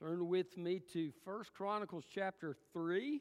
Turn 0.00 0.28
with 0.28 0.56
me 0.58 0.80
to 0.92 1.12
First 1.24 1.54
Chronicles 1.54 2.04
chapter 2.12 2.56
3 2.72 3.20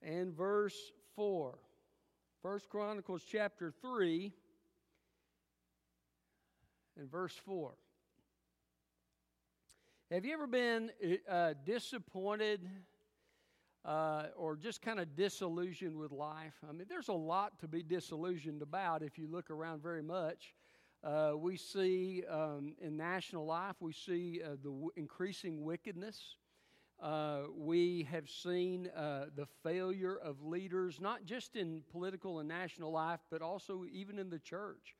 and 0.00 0.32
verse 0.34 0.92
4. 1.14 1.58
First 2.42 2.70
Chronicles 2.70 3.22
chapter 3.30 3.70
3 3.82 4.32
and 6.98 7.10
verse 7.10 7.34
4. 7.44 7.74
Have 10.10 10.24
you 10.24 10.32
ever 10.32 10.46
been 10.46 10.90
uh, 11.30 11.52
disappointed 11.66 12.66
uh, 13.84 14.28
or 14.38 14.56
just 14.56 14.80
kind 14.80 14.98
of 14.98 15.14
disillusioned 15.14 15.98
with 15.98 16.12
life? 16.12 16.54
I 16.66 16.72
mean, 16.72 16.86
there's 16.88 17.08
a 17.08 17.12
lot 17.12 17.58
to 17.60 17.68
be 17.68 17.82
disillusioned 17.82 18.62
about 18.62 19.02
if 19.02 19.18
you 19.18 19.28
look 19.30 19.50
around 19.50 19.82
very 19.82 20.02
much. 20.02 20.54
Uh, 21.04 21.32
we 21.36 21.56
see 21.56 22.24
um, 22.30 22.74
in 22.80 22.96
national 22.96 23.44
life, 23.44 23.76
we 23.80 23.92
see 23.92 24.40
uh, 24.42 24.50
the 24.52 24.70
w- 24.70 24.90
increasing 24.96 25.62
wickedness. 25.62 26.36
Uh, 27.02 27.42
we 27.54 28.08
have 28.10 28.28
seen 28.30 28.88
uh, 28.96 29.26
the 29.36 29.46
failure 29.62 30.16
of 30.16 30.42
leaders, 30.42 31.00
not 31.00 31.26
just 31.26 31.56
in 31.56 31.82
political 31.90 32.38
and 32.38 32.48
national 32.48 32.90
life, 32.90 33.20
but 33.30 33.42
also 33.42 33.84
even 33.92 34.18
in 34.18 34.30
the 34.30 34.38
church. 34.38 34.96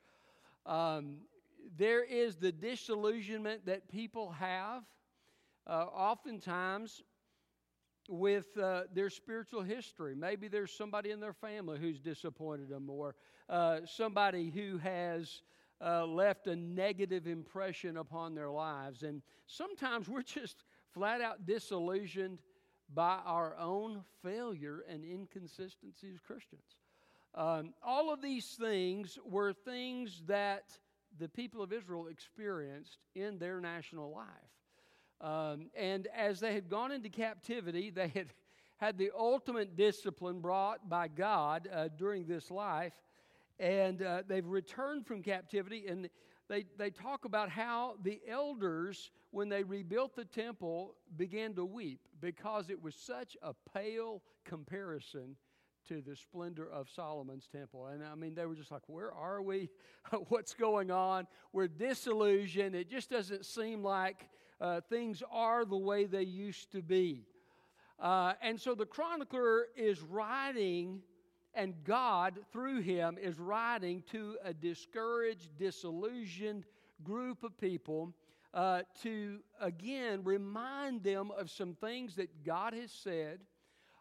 Um, 0.67 1.17
there 1.79 2.05
is 2.05 2.37
the 2.37 2.53
disillusionment 2.53 3.65
that 3.65 3.89
people 3.89 4.31
have, 4.33 4.83
uh, 5.67 5.87
oftentimes 5.87 7.03
with 8.11 8.59
uh, 8.59 8.83
their 8.93 9.09
spiritual 9.09 9.63
history. 9.63 10.15
Maybe 10.15 10.49
there's 10.49 10.73
somebody 10.73 11.11
in 11.11 11.21
their 11.21 11.33
family 11.33 11.79
who's 11.79 12.01
disappointed 12.01 12.69
them, 12.69 12.91
or 12.91 13.15
uh, 13.49 13.81
somebody 13.87 14.51
who 14.51 14.77
has 14.79 15.41
uh, 15.81 16.07
left 16.07 16.47
a 16.47 16.57
negative 16.57 17.27
impression 17.27 17.97
upon 17.97 18.35
their 18.35 18.51
lives. 18.51 19.03
And 19.03 19.23
sometimes 19.47 20.09
we're 20.09 20.23
just 20.23 20.65
flat 20.93 21.21
out 21.21 21.47
disillusioned 21.47 22.39
by 22.93 23.19
our 23.25 23.57
own 23.59 24.05
failure 24.23 24.85
and 24.89 25.05
inconsistency 25.05 26.11
as 26.13 26.21
Christians. 26.21 26.63
Um, 27.35 27.75
all 27.83 28.13
of 28.13 28.23
these 28.23 28.47
things 28.61 29.19
were 29.25 29.53
things 29.53 30.23
that 30.27 30.79
the 31.19 31.29
people 31.29 31.63
of 31.63 31.73
Israel 31.73 32.07
experienced 32.09 32.99
in 33.15 33.39
their 33.39 33.61
national 33.61 34.13
life. 34.13 34.27
Um, 35.21 35.71
and 35.75 36.07
as 36.17 36.41
they 36.41 36.53
had 36.53 36.69
gone 36.69 36.93
into 36.93 37.09
captivity, 37.09 37.91
they 37.95 38.09
had 38.09 38.29
had 38.77 38.99
the 38.99 39.11
ultimate 39.17 39.77
discipline 39.77 40.41
brought 40.41 40.89
by 40.89 41.09
God 41.09 41.69
uh, 41.73 41.89
during 41.97 42.27
this 42.27 42.51
life 42.51 42.93
and 43.59 44.03
uh, 44.03 44.23
they've 44.27 44.47
returned 44.47 45.07
from 45.07 45.23
captivity 45.23 45.87
and 45.89 46.09
they, 46.49 46.67
they 46.77 46.91
talk 46.91 47.25
about 47.25 47.49
how 47.49 47.97
the 48.03 48.21
elders 48.29 49.11
when 49.31 49.49
they 49.49 49.63
rebuilt 49.63 50.15
the 50.15 50.25
temple 50.25 50.95
began 51.17 51.55
to 51.55 51.65
weep 51.65 52.01
because 52.21 52.69
it 52.69 52.83
was 52.83 52.95
such 52.95 53.37
a 53.43 53.55
pale 53.75 54.23
comparison 54.45 55.37
to 55.89 56.01
the 56.01 56.17
splendor 56.17 56.69
of 56.71 56.89
Solomon's 56.89 57.49
temple. 57.51 57.87
And 57.87 58.03
I 58.05 58.15
mean, 58.15 58.35
they 58.35 58.47
were 58.47 58.55
just 58.55 58.71
like, 58.71 58.83
Where 58.87 59.13
are 59.13 59.43
we? 59.43 59.71
What's 60.29 60.55
going 60.55 60.91
on? 60.91 61.27
We're 61.53 61.69
disillusioned. 61.69 62.75
It 62.75 62.91
just 62.91 63.11
doesn't 63.11 63.45
seem 63.45 63.83
like 63.83 64.29
uh, 64.61 64.81
things 64.89 65.23
are 65.31 65.65
the 65.65 65.77
way 65.77 66.05
they 66.07 66.23
used 66.23 66.73
to 66.73 66.83
be. 66.83 67.27
Uh, 67.99 68.33
and 68.43 68.61
so 68.61 68.75
the 68.75 68.87
chronicler 68.87 69.67
is 69.77 70.01
writing 70.01 71.03
and 71.55 71.75
God, 71.85 72.39
through 72.53 72.81
him, 72.81 73.17
is 73.21 73.39
writing 73.39 74.03
to 74.11 74.37
a 74.45 74.53
discouraged, 74.53 75.57
disillusioned 75.59 76.65
group 77.03 77.43
of 77.43 77.57
people 77.59 78.13
uh, 78.53 78.83
to, 79.03 79.41
again, 79.61 80.23
remind 80.23 81.03
them 81.03 81.31
of 81.37 81.51
some 81.51 81.75
things 81.75 82.15
that 82.17 82.45
God 82.45 82.73
has 82.73 82.93
said, 82.93 83.41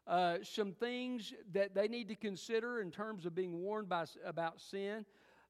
uh, 0.05 0.37
some 0.43 0.73
things 0.73 1.33
that 1.53 1.73
they 1.73 1.87
need 1.87 2.07
to 2.09 2.15
consider 2.15 2.81
in 2.81 2.91
terms 2.91 3.25
of 3.25 3.33
being 3.33 3.61
warned 3.61 3.89
by, 3.89 4.05
about 4.25 4.59
sin, 4.59 5.05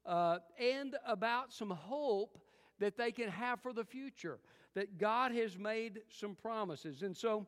uh, 0.05 0.37
and 0.59 0.95
about 1.05 1.51
some 1.51 1.69
hope 1.69 2.37
that 2.79 2.97
they 2.97 3.11
can 3.11 3.29
have 3.29 3.61
for 3.61 3.73
the 3.73 3.83
future, 3.83 4.39
that 4.73 4.97
God 4.97 5.31
has 5.31 5.57
made 5.57 6.01
some 6.09 6.35
promises. 6.35 7.01
And 7.01 7.15
so, 7.15 7.47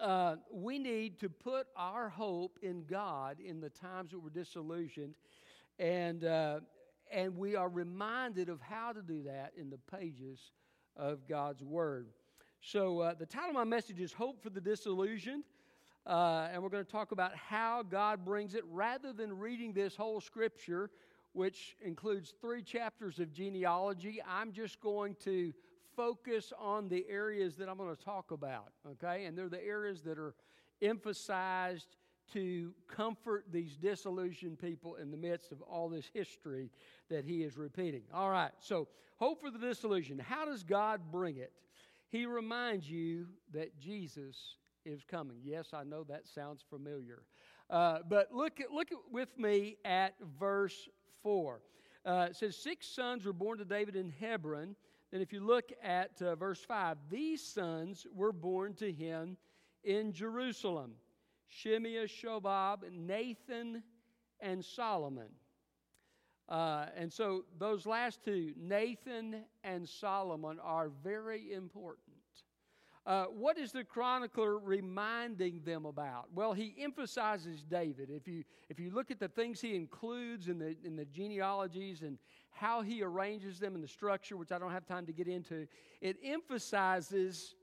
uh, 0.00 0.36
we 0.50 0.78
need 0.78 1.18
to 1.20 1.28
put 1.28 1.66
our 1.76 2.08
hope 2.08 2.58
in 2.62 2.84
God 2.84 3.38
in 3.38 3.60
the 3.60 3.68
times 3.68 4.12
that 4.12 4.18
we're 4.18 4.30
disillusioned, 4.30 5.14
and 5.78 6.24
uh, 6.24 6.60
and 7.12 7.36
we 7.36 7.56
are 7.56 7.68
reminded 7.68 8.48
of 8.48 8.60
how 8.60 8.92
to 8.92 9.02
do 9.02 9.22
that 9.24 9.52
in 9.56 9.68
the 9.68 9.78
pages 9.98 10.52
of 10.96 11.28
God's 11.28 11.62
Word. 11.62 12.08
So 12.60 13.00
uh, 13.00 13.14
the 13.14 13.26
title 13.26 13.50
of 13.50 13.54
my 13.56 13.64
message 13.64 14.00
is 14.00 14.12
"Hope 14.12 14.42
for 14.42 14.50
the 14.50 14.60
Disillusioned," 14.60 15.44
uh, 16.06 16.48
and 16.52 16.62
we're 16.62 16.70
going 16.70 16.84
to 16.84 16.90
talk 16.90 17.12
about 17.12 17.36
how 17.36 17.82
God 17.82 18.24
brings 18.24 18.54
it, 18.54 18.64
rather 18.70 19.12
than 19.12 19.38
reading 19.38 19.72
this 19.72 19.96
whole 19.96 20.20
Scripture, 20.20 20.90
which 21.32 21.76
includes 21.82 22.32
three 22.40 22.62
chapters 22.62 23.18
of 23.18 23.32
genealogy. 23.32 24.20
I'm 24.26 24.52
just 24.52 24.80
going 24.80 25.14
to 25.24 25.52
focus 26.00 26.50
on 26.58 26.88
the 26.88 27.04
areas 27.10 27.56
that 27.56 27.68
I'm 27.68 27.76
going 27.76 27.94
to 27.94 28.04
talk 28.04 28.30
about, 28.30 28.72
okay? 28.92 29.26
And 29.26 29.36
they're 29.36 29.50
the 29.50 29.62
areas 29.62 30.00
that 30.04 30.18
are 30.18 30.34
emphasized 30.80 31.96
to 32.32 32.72
comfort 32.88 33.44
these 33.52 33.76
disillusioned 33.76 34.58
people 34.58 34.94
in 34.94 35.10
the 35.10 35.18
midst 35.18 35.52
of 35.52 35.60
all 35.60 35.90
this 35.90 36.08
history 36.14 36.70
that 37.10 37.26
he 37.26 37.42
is 37.42 37.58
repeating. 37.58 38.00
All 38.14 38.30
right, 38.30 38.52
so 38.60 38.88
hope 39.18 39.42
for 39.42 39.50
the 39.50 39.58
disillusioned. 39.58 40.22
How 40.22 40.46
does 40.46 40.62
God 40.62 41.02
bring 41.12 41.36
it? 41.36 41.52
He 42.08 42.24
reminds 42.24 42.90
you 42.90 43.26
that 43.52 43.78
Jesus 43.78 44.56
is 44.86 45.04
coming. 45.04 45.36
Yes, 45.44 45.74
I 45.74 45.84
know 45.84 46.02
that 46.04 46.26
sounds 46.26 46.64
familiar. 46.70 47.24
Uh, 47.68 47.98
but 48.08 48.32
look, 48.32 48.58
at, 48.58 48.70
look 48.70 48.90
at, 48.90 48.98
with 49.12 49.36
me 49.38 49.76
at 49.84 50.14
verse 50.38 50.88
4. 51.22 51.60
Uh, 52.06 52.28
it 52.30 52.36
says, 52.36 52.56
Six 52.56 52.86
sons 52.86 53.26
were 53.26 53.34
born 53.34 53.58
to 53.58 53.66
David 53.66 53.96
in 53.96 54.10
Hebron 54.18 54.76
then, 55.10 55.20
if 55.20 55.32
you 55.32 55.40
look 55.40 55.72
at 55.82 56.22
uh, 56.22 56.36
verse 56.36 56.60
5, 56.60 56.96
these 57.08 57.42
sons 57.42 58.06
were 58.14 58.32
born 58.32 58.74
to 58.74 58.92
him 58.92 59.36
in 59.82 60.12
Jerusalem 60.12 60.92
Shimea, 61.48 62.06
Shobab, 62.06 62.90
Nathan, 62.92 63.82
and 64.38 64.64
Solomon. 64.64 65.30
Uh, 66.48 66.86
and 66.96 67.12
so, 67.12 67.44
those 67.58 67.86
last 67.86 68.24
two, 68.24 68.52
Nathan 68.56 69.44
and 69.64 69.88
Solomon, 69.88 70.58
are 70.62 70.90
very 71.02 71.52
important. 71.52 72.06
Uh, 73.06 73.24
what 73.24 73.56
is 73.56 73.72
the 73.72 73.82
chronicler 73.82 74.58
reminding 74.58 75.62
them 75.64 75.86
about? 75.86 76.26
Well, 76.34 76.52
he 76.52 76.74
emphasizes 76.78 77.62
David. 77.62 78.10
If 78.10 78.28
you, 78.28 78.44
if 78.68 78.78
you 78.78 78.90
look 78.90 79.10
at 79.10 79.18
the 79.18 79.28
things 79.28 79.60
he 79.60 79.74
includes 79.74 80.48
in 80.48 80.58
the, 80.58 80.76
in 80.84 80.96
the 80.96 81.06
genealogies 81.06 82.02
and 82.02 82.18
how 82.50 82.82
he 82.82 83.02
arranges 83.02 83.58
them 83.58 83.74
in 83.74 83.80
the 83.80 83.88
structure, 83.88 84.36
which 84.36 84.52
I 84.52 84.58
don't 84.58 84.72
have 84.72 84.86
time 84.86 85.06
to 85.06 85.12
get 85.12 85.28
into, 85.28 85.66
it 86.00 86.16
emphasizes 86.22 87.54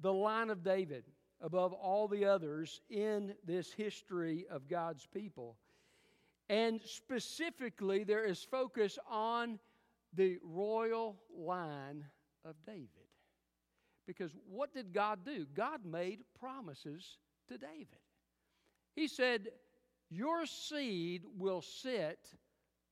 the 0.00 0.12
line 0.12 0.50
of 0.50 0.62
David 0.62 1.04
above 1.40 1.72
all 1.72 2.08
the 2.08 2.24
others 2.24 2.80
in 2.90 3.34
this 3.44 3.72
history 3.72 4.46
of 4.50 4.68
God's 4.68 5.06
people. 5.06 5.56
And 6.48 6.80
specifically, 6.84 8.04
there 8.04 8.24
is 8.24 8.42
focus 8.42 8.98
on 9.08 9.58
the 10.14 10.38
royal 10.42 11.16
line 11.36 12.04
of 12.44 12.56
David. 12.66 12.88
Because 14.06 14.34
what 14.48 14.72
did 14.72 14.94
God 14.94 15.24
do? 15.24 15.46
God 15.54 15.84
made 15.84 16.20
promises 16.40 17.18
to 17.48 17.58
David. 17.58 17.98
He 18.96 19.06
said, 19.06 19.48
Your 20.08 20.46
seed 20.46 21.22
will 21.36 21.60
sit 21.60 22.18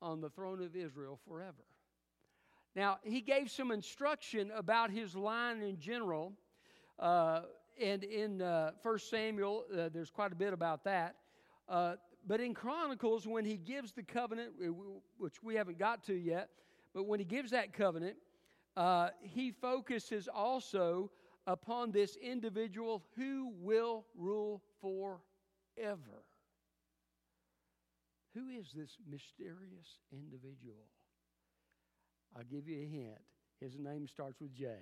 on 0.03 0.21
the 0.21 0.31
throne 0.31 0.63
of 0.63 0.77
Israel 0.77 1.19
forever. 1.29 1.65
Now, 2.75 2.99
he 3.03 3.21
gave 3.23 3.51
some 3.51 3.71
instruction 3.71 4.51
about 4.55 4.91
his 4.91 5.17
line 5.17 5.63
in 5.63 5.79
general. 5.79 6.33
Uh, 6.99 7.43
and 7.81 8.05
in 8.05 8.43
uh, 8.43 8.73
1 8.83 8.99
Samuel, 8.99 9.65
uh, 9.73 9.89
there's 9.93 10.11
quite 10.11 10.33
a 10.33 10.35
bit 10.35 10.53
about 10.53 10.85
that. 10.85 11.17
Uh, 11.69 11.95
but 12.27 12.41
in 12.41 12.55
Chronicles, 12.55 13.27
when 13.27 13.45
he 13.45 13.57
gives 13.57 13.93
the 13.93 14.03
covenant, 14.03 14.53
which 15.19 15.43
we 15.43 15.55
haven't 15.55 15.79
got 15.79 16.05
to 16.05 16.15
yet, 16.15 16.51
but 16.95 17.05
when 17.07 17.19
he 17.19 17.25
gives 17.25 17.51
that 17.53 17.73
covenant, 17.73 18.17
uh, 18.77 19.11
he 19.23 19.53
focuses 19.53 20.29
also 20.29 21.11
upon 21.47 21.93
this 21.93 22.17
individual 22.17 23.05
who 23.17 23.53
will 23.61 24.05
rule 24.17 24.63
forever. 24.81 26.25
Who 28.37 28.51
is 28.51 28.67
this 28.75 28.99
mysterious 29.11 29.99
individual? 30.13 30.85
I'll 32.37 32.45
give 32.45 32.69
you 32.69 32.83
a 32.83 32.87
hint. 32.87 33.19
His 33.61 33.79
name 33.79 34.07
starts 34.07 34.43
with 34.43 34.55
J. 34.55 34.75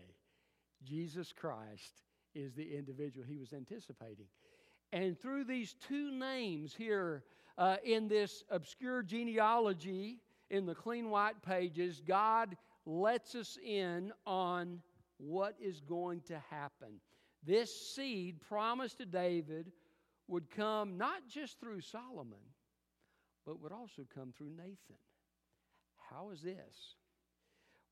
Jesus 0.82 1.32
Christ 1.32 2.02
is 2.34 2.52
the 2.54 2.76
individual 2.76 3.24
he 3.24 3.36
was 3.36 3.52
anticipating. 3.52 4.26
And 4.92 5.16
through 5.16 5.44
these 5.44 5.76
two 5.86 6.10
names 6.10 6.74
here 6.74 7.22
uh, 7.56 7.76
in 7.84 8.08
this 8.08 8.42
obscure 8.50 9.04
genealogy 9.04 10.18
in 10.50 10.66
the 10.66 10.74
clean 10.74 11.10
white 11.10 11.40
pages, 11.42 12.02
God 12.04 12.56
lets 12.86 13.36
us 13.36 13.56
in 13.64 14.12
on 14.26 14.80
what 15.18 15.54
is 15.62 15.80
going 15.80 16.22
to 16.22 16.42
happen. 16.50 17.00
This 17.46 17.94
seed 17.94 18.40
promised 18.40 18.98
to 18.98 19.06
David 19.06 19.70
would 20.26 20.50
come 20.50 20.98
not 20.98 21.28
just 21.28 21.60
through 21.60 21.82
Solomon, 21.82 22.38
but 23.46 23.60
would 23.60 23.72
also 23.72 24.06
come 24.14 24.32
through 24.36 24.50
Nathan. 24.56 24.96
How 26.10 26.30
is 26.30 26.40
this? 26.42 26.96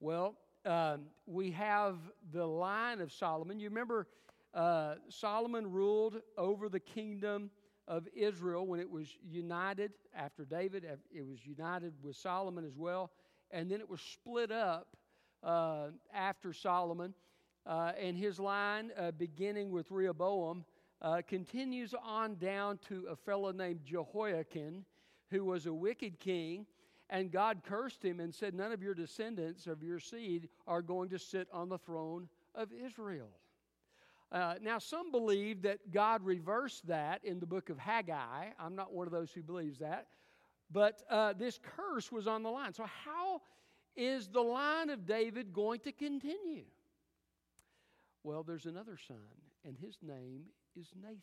Well, 0.00 0.36
um, 0.64 1.06
we 1.26 1.50
have 1.52 1.96
the 2.32 2.46
line 2.46 3.00
of 3.00 3.12
Solomon. 3.12 3.58
You 3.60 3.68
remember 3.68 4.06
uh, 4.54 4.94
Solomon 5.08 5.70
ruled 5.70 6.20
over 6.36 6.68
the 6.68 6.80
kingdom 6.80 7.50
of 7.88 8.06
Israel 8.14 8.66
when 8.66 8.80
it 8.80 8.90
was 8.90 9.08
united 9.22 9.92
after 10.14 10.44
David. 10.44 10.84
It 11.10 11.26
was 11.26 11.44
united 11.44 11.94
with 12.02 12.16
Solomon 12.16 12.64
as 12.64 12.76
well. 12.76 13.10
And 13.50 13.70
then 13.70 13.80
it 13.80 13.88
was 13.88 14.00
split 14.00 14.52
up 14.52 14.96
uh, 15.42 15.88
after 16.14 16.52
Solomon. 16.52 17.14
Uh, 17.64 17.92
and 18.00 18.16
his 18.16 18.40
line, 18.40 18.90
uh, 18.98 19.12
beginning 19.12 19.70
with 19.70 19.90
Rehoboam, 19.90 20.64
uh, 21.00 21.22
continues 21.26 21.94
on 22.02 22.36
down 22.36 22.78
to 22.88 23.06
a 23.10 23.16
fellow 23.16 23.52
named 23.52 23.80
Jehoiakim, 23.84 24.84
who 25.32 25.44
was 25.44 25.66
a 25.66 25.74
wicked 25.74 26.20
king. 26.20 26.66
And 27.10 27.30
God 27.30 27.62
cursed 27.64 28.04
him 28.04 28.20
and 28.20 28.32
said, 28.32 28.54
None 28.54 28.72
of 28.72 28.82
your 28.82 28.94
descendants 28.94 29.66
of 29.66 29.82
your 29.82 29.98
seed 29.98 30.48
are 30.66 30.80
going 30.80 31.08
to 31.10 31.18
sit 31.18 31.48
on 31.52 31.68
the 31.68 31.78
throne 31.78 32.28
of 32.54 32.68
Israel. 32.72 33.28
Uh, 34.30 34.54
now, 34.62 34.78
some 34.78 35.10
believe 35.10 35.60
that 35.62 35.90
God 35.90 36.24
reversed 36.24 36.86
that 36.86 37.22
in 37.22 37.38
the 37.38 37.46
book 37.46 37.68
of 37.68 37.78
Haggai. 37.78 38.46
I'm 38.58 38.74
not 38.74 38.92
one 38.92 39.06
of 39.06 39.12
those 39.12 39.30
who 39.30 39.42
believes 39.42 39.80
that. 39.80 40.06
But 40.70 41.02
uh, 41.10 41.34
this 41.34 41.58
curse 41.76 42.10
was 42.10 42.26
on 42.26 42.42
the 42.42 42.48
line. 42.48 42.72
So, 42.72 42.86
how 43.04 43.42
is 43.94 44.28
the 44.28 44.40
line 44.40 44.88
of 44.88 45.06
David 45.06 45.52
going 45.52 45.80
to 45.80 45.92
continue? 45.92 46.64
Well, 48.24 48.42
there's 48.42 48.64
another 48.64 48.96
son, 48.96 49.16
and 49.66 49.76
his 49.76 49.98
name 50.02 50.44
is 50.80 50.86
Nathan. 50.96 51.18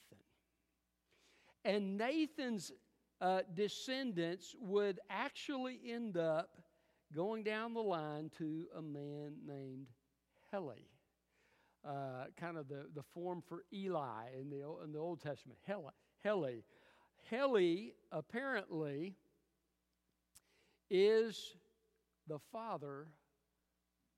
And 1.65 1.97
Nathan's 1.97 2.71
uh, 3.21 3.42
descendants 3.56 4.56
would 4.62 5.00
actually 5.10 5.80
end 5.88 6.18
up 6.18 6.57
going 7.13 7.44
down 7.44 7.74
the 7.74 7.81
line 7.81 8.31
to 8.38 8.66
a 8.77 8.81
man 8.81 9.33
named 9.45 9.88
Heli. 10.51 10.86
Uh, 11.88 12.25
kind 12.38 12.57
of 12.57 12.68
the, 12.68 12.86
the 12.94 13.04
form 13.13 13.42
for 13.48 13.63
Eli 13.74 14.25
in 14.39 14.50
the, 14.50 14.62
in 14.83 14.92
the 14.92 15.00
Old 15.00 15.21
Testament. 15.21 15.57
Heli. 15.66 15.92
Heli. 16.24 16.63
Heli 17.30 17.94
apparently 18.12 19.16
is 20.89 21.56
the 22.27 22.39
father 22.51 23.07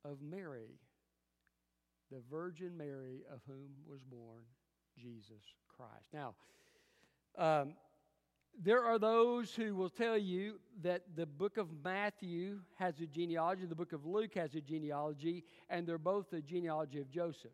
of 0.04 0.22
Mary, 0.22 0.80
the 2.12 2.22
Virgin 2.30 2.76
Mary 2.76 3.22
of 3.32 3.42
whom 3.48 3.70
was 3.88 4.02
born 4.04 4.44
Jesus 4.98 5.44
Christ. 5.68 6.08
Now, 6.14 6.36
um, 7.38 7.74
there 8.60 8.84
are 8.84 9.00
those 9.00 9.54
who 9.54 9.76
will 9.76 9.90
tell 9.90 10.18
you 10.18 10.60
that 10.84 11.04
the 11.16 11.26
book 11.26 11.58
of 11.58 11.68
Matthew 11.84 12.60
has 12.76 13.00
a 13.00 13.08
genealogy, 13.08 13.66
the 13.66 13.76
book 13.76 13.94
of 13.94 14.06
Luke 14.06 14.34
has 14.36 14.56
a 14.56 14.62
genealogy, 14.62 15.44
and 15.70 15.88
they're 15.88 15.98
both 15.98 16.30
the 16.30 16.42
genealogy 16.42 17.00
of 17.00 17.10
Joseph. 17.10 17.52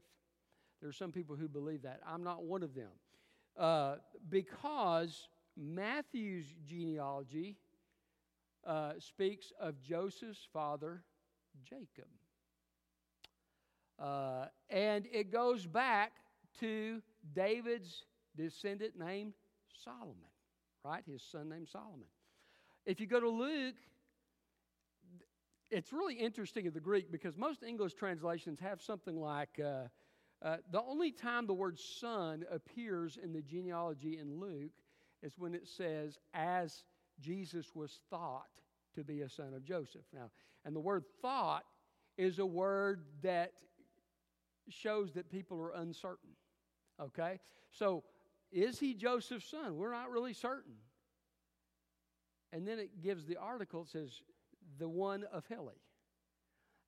There 0.82 0.90
are 0.90 0.94
some 0.94 1.12
people 1.12 1.36
who 1.36 1.48
believe 1.48 1.84
that. 1.84 2.02
I'm 2.06 2.24
not 2.24 2.44
one 2.44 2.64
of 2.64 2.76
them. 2.76 2.92
Uh, 3.58 3.96
because 4.30 5.28
Matthew's 5.56 6.46
genealogy 6.66 7.58
uh, 8.66 8.94
speaks 9.00 9.52
of 9.60 9.82
Joseph's 9.82 10.48
father, 10.54 11.04
Jacob. 11.64 12.08
Uh, 13.98 14.46
and 14.70 15.08
it 15.12 15.32
goes 15.32 15.66
back 15.66 16.12
to 16.60 17.02
David's 17.34 18.04
descendant 18.36 18.98
named 18.98 19.34
Solomon, 19.84 20.16
right? 20.88 21.04
His 21.06 21.22
son 21.22 21.50
named 21.50 21.68
Solomon. 21.68 22.07
If 22.86 23.01
you 23.01 23.07
go 23.07 23.19
to 23.19 23.30
Luke, 23.30 23.75
it's 25.69 25.92
really 25.92 26.16
interesting 26.16 26.66
in 26.66 26.74
the 26.74 26.80
Greek 26.80 27.12
because 27.12 27.36
most 27.36 27.62
English 27.62 27.94
translations 27.94 28.60
have 28.62 28.81
something 28.81 29.19
like 29.19 29.60
uh, 29.63 29.88
uh, 30.42 30.57
the 30.72 30.81
only 30.81 31.12
time 31.12 31.45
the 31.45 31.54
word 31.54 31.78
son 31.78 32.45
appears 32.50 33.18
in 33.22 33.34
the 33.34 33.42
genealogy 33.42 34.18
in 34.18 34.39
Luke 34.39 34.72
is 35.22 35.34
when 35.38 35.54
it 35.54 35.68
says, 35.68 36.19
as 36.34 36.84
Jesus 37.19 37.75
was 37.75 38.00
thought 38.10 38.48
to 38.95 39.04
be 39.04 39.22
a 39.22 39.30
son 39.30 39.54
of 39.54 39.66
Joseph. 39.66 40.06
Now, 40.13 40.30
and 40.63 40.75
the 40.75 40.80
word 40.80 41.04
thought 41.22 41.63
is 42.18 42.39
a 42.39 42.45
word 42.45 43.01
that 43.24 43.51
shows 44.69 45.13
that 45.13 45.30
people 45.30 45.60
are 45.60 45.72
uncertain. 45.81 46.30
Okay? 47.01 47.39
So, 47.72 48.04
is 48.52 48.80
he 48.80 48.94
Joseph's 48.94 49.50
son? 49.50 49.78
We're 49.78 49.92
not 49.92 50.10
really 50.12 50.34
certain. 50.34 50.74
And 52.54 52.68
then 52.68 52.80
it 52.80 53.02
gives 53.02 53.26
the 53.26 53.38
article, 53.38 53.82
it 53.82 53.90
says, 53.90 54.22
the 54.80 54.88
one 54.88 55.26
of 55.34 55.46
Heli. 55.48 55.76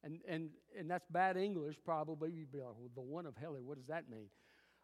And, 0.04 0.20
and, 0.28 0.50
and 0.78 0.90
that's 0.90 1.06
bad 1.10 1.36
English, 1.36 1.76
probably. 1.84 2.32
You'd 2.32 2.52
be 2.52 2.60
like, 2.60 2.70
well, 2.78 2.90
the 2.96 3.02
one 3.02 3.26
of 3.26 3.36
Heli, 3.36 3.62
what 3.62 3.78
does 3.78 3.88
that 3.88 4.10
mean? 4.10 4.28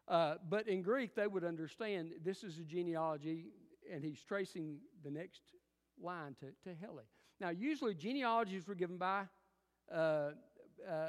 Uh, 0.08 0.34
but 0.48 0.68
in 0.68 0.82
Greek, 0.82 1.14
they 1.14 1.26
would 1.26 1.44
understand 1.44 2.10
this 2.22 2.44
is 2.44 2.58
a 2.58 2.62
genealogy, 2.62 3.46
and 3.90 4.04
he's 4.04 4.20
tracing 4.20 4.78
the 5.02 5.10
next 5.10 5.40
line 6.00 6.36
to, 6.40 6.46
to 6.68 6.76
Heli. 6.78 7.04
Now, 7.40 7.48
usually 7.50 7.94
genealogies 7.94 8.68
were 8.68 8.74
given 8.74 8.98
by, 8.98 9.22
uh, 9.92 9.96
uh, 9.96 10.32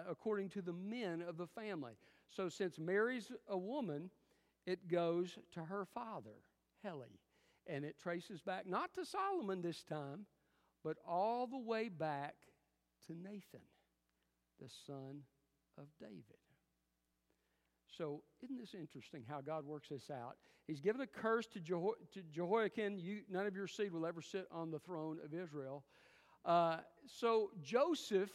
according 0.09 0.49
to 0.49 0.61
the 0.61 0.73
men 0.73 1.23
of 1.27 1.37
the 1.37 1.47
family. 1.47 1.93
So, 2.29 2.49
since 2.49 2.79
Mary's 2.79 3.31
a 3.47 3.57
woman, 3.57 4.09
it 4.67 4.87
goes 4.87 5.39
to 5.53 5.63
her 5.63 5.85
father, 5.85 6.43
Heli. 6.83 7.19
And 7.65 7.83
it 7.83 7.97
traces 7.97 8.41
back, 8.41 8.67
not 8.67 8.93
to 8.93 9.05
Solomon 9.05 9.61
this 9.61 9.83
time, 9.83 10.25
but 10.83 10.97
all 11.07 11.47
the 11.47 11.57
way 11.57 11.89
back 11.89 12.35
to 13.07 13.13
Nathan 13.13 13.61
the 14.59 14.69
son 14.85 15.21
of 15.77 15.85
David. 15.99 16.23
So, 17.97 18.21
isn't 18.43 18.57
this 18.57 18.73
interesting 18.73 19.23
how 19.27 19.41
God 19.41 19.65
works 19.65 19.89
this 19.89 20.09
out? 20.09 20.35
He's 20.67 20.81
given 20.81 21.01
a 21.01 21.07
curse 21.07 21.47
to, 21.47 21.59
Jeho- 21.59 21.95
to 22.13 22.21
Jehoiakim 22.31 22.99
you, 22.99 23.21
none 23.29 23.47
of 23.47 23.55
your 23.55 23.67
seed 23.67 23.91
will 23.91 24.05
ever 24.05 24.21
sit 24.21 24.47
on 24.51 24.69
the 24.69 24.79
throne 24.79 25.19
of 25.23 25.33
Israel. 25.33 25.83
Uh, 26.45 26.77
so, 27.05 27.51
Joseph 27.63 28.29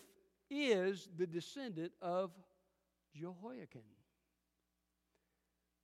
is 0.50 1.08
the 1.16 1.26
descendant 1.26 1.92
of 2.00 2.30
Jehoiakim. 3.14 3.82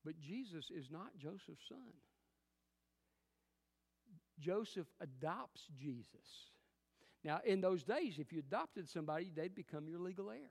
But 0.05 0.19
Jesus 0.21 0.71
is 0.71 0.91
not 0.91 1.17
Joseph's 1.19 1.69
son. 1.69 1.93
Joseph 4.39 4.87
adopts 5.01 5.63
Jesus. 5.77 6.53
Now, 7.25 7.41
in 7.45 7.61
those 7.61 7.83
days, 7.83 8.19
if 8.19 8.33
you 8.33 8.39
adopted 8.39 8.89
somebody, 8.89 9.31
they'd 9.35 9.55
become 9.55 9.89
your 9.89 9.99
legal 9.99 10.31
heir. 10.31 10.51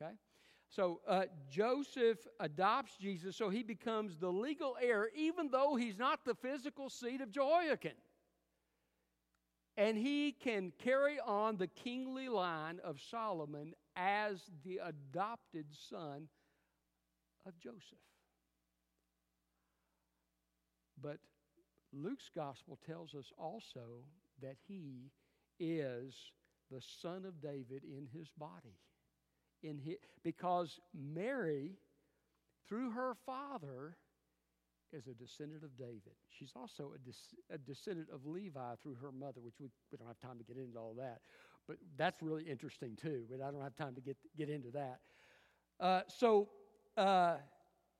Okay? 0.00 0.14
So 0.68 1.00
uh, 1.06 1.24
Joseph 1.48 2.18
adopts 2.38 2.96
Jesus, 2.96 3.36
so 3.36 3.48
he 3.48 3.62
becomes 3.62 4.16
the 4.16 4.30
legal 4.30 4.76
heir, 4.80 5.08
even 5.16 5.50
though 5.50 5.76
he's 5.76 5.98
not 5.98 6.24
the 6.24 6.34
physical 6.34 6.88
seed 6.88 7.20
of 7.20 7.30
Jehoiakim. 7.30 7.92
And 9.76 9.96
he 9.96 10.32
can 10.32 10.72
carry 10.78 11.18
on 11.18 11.56
the 11.56 11.66
kingly 11.66 12.28
line 12.28 12.80
of 12.84 13.00
Solomon 13.00 13.74
as 13.96 14.42
the 14.64 14.80
adopted 14.84 15.66
son 15.88 16.28
of 17.46 17.58
Joseph. 17.58 17.98
But 21.02 21.18
Luke's 21.92 22.30
gospel 22.34 22.78
tells 22.86 23.14
us 23.14 23.32
also 23.38 24.04
that 24.42 24.56
he 24.66 25.10
is 25.58 26.14
the 26.70 26.80
son 27.02 27.24
of 27.24 27.40
David 27.40 27.82
in 27.84 28.06
his 28.12 28.28
body. 28.38 28.78
In 29.62 29.78
his, 29.78 29.96
because 30.22 30.78
Mary, 30.94 31.76
through 32.68 32.90
her 32.92 33.16
father, 33.26 33.96
is 34.92 35.06
a 35.06 35.14
descendant 35.14 35.62
of 35.62 35.76
David. 35.76 36.14
She's 36.30 36.52
also 36.56 36.92
a, 36.94 36.98
des- 36.98 37.54
a, 37.54 37.58
descendant 37.58 38.08
of 38.12 38.26
Levi 38.26 38.74
through 38.82 38.96
her 38.96 39.12
mother, 39.12 39.40
which 39.40 39.54
we, 39.60 39.66
we 39.92 39.98
don't 39.98 40.08
have 40.08 40.18
time 40.20 40.38
to 40.38 40.44
get 40.44 40.56
into 40.56 40.78
all 40.78 40.94
that. 40.98 41.20
But 41.68 41.76
that's 41.96 42.22
really 42.22 42.44
interesting 42.44 42.96
too, 43.00 43.24
but 43.30 43.44
I 43.44 43.50
don't 43.50 43.62
have 43.62 43.76
time 43.76 43.94
to 43.94 44.00
get, 44.00 44.16
get 44.36 44.48
into 44.48 44.70
that. 44.70 45.00
Uh, 45.78 46.02
so, 46.08 46.48
uh, 46.96 47.36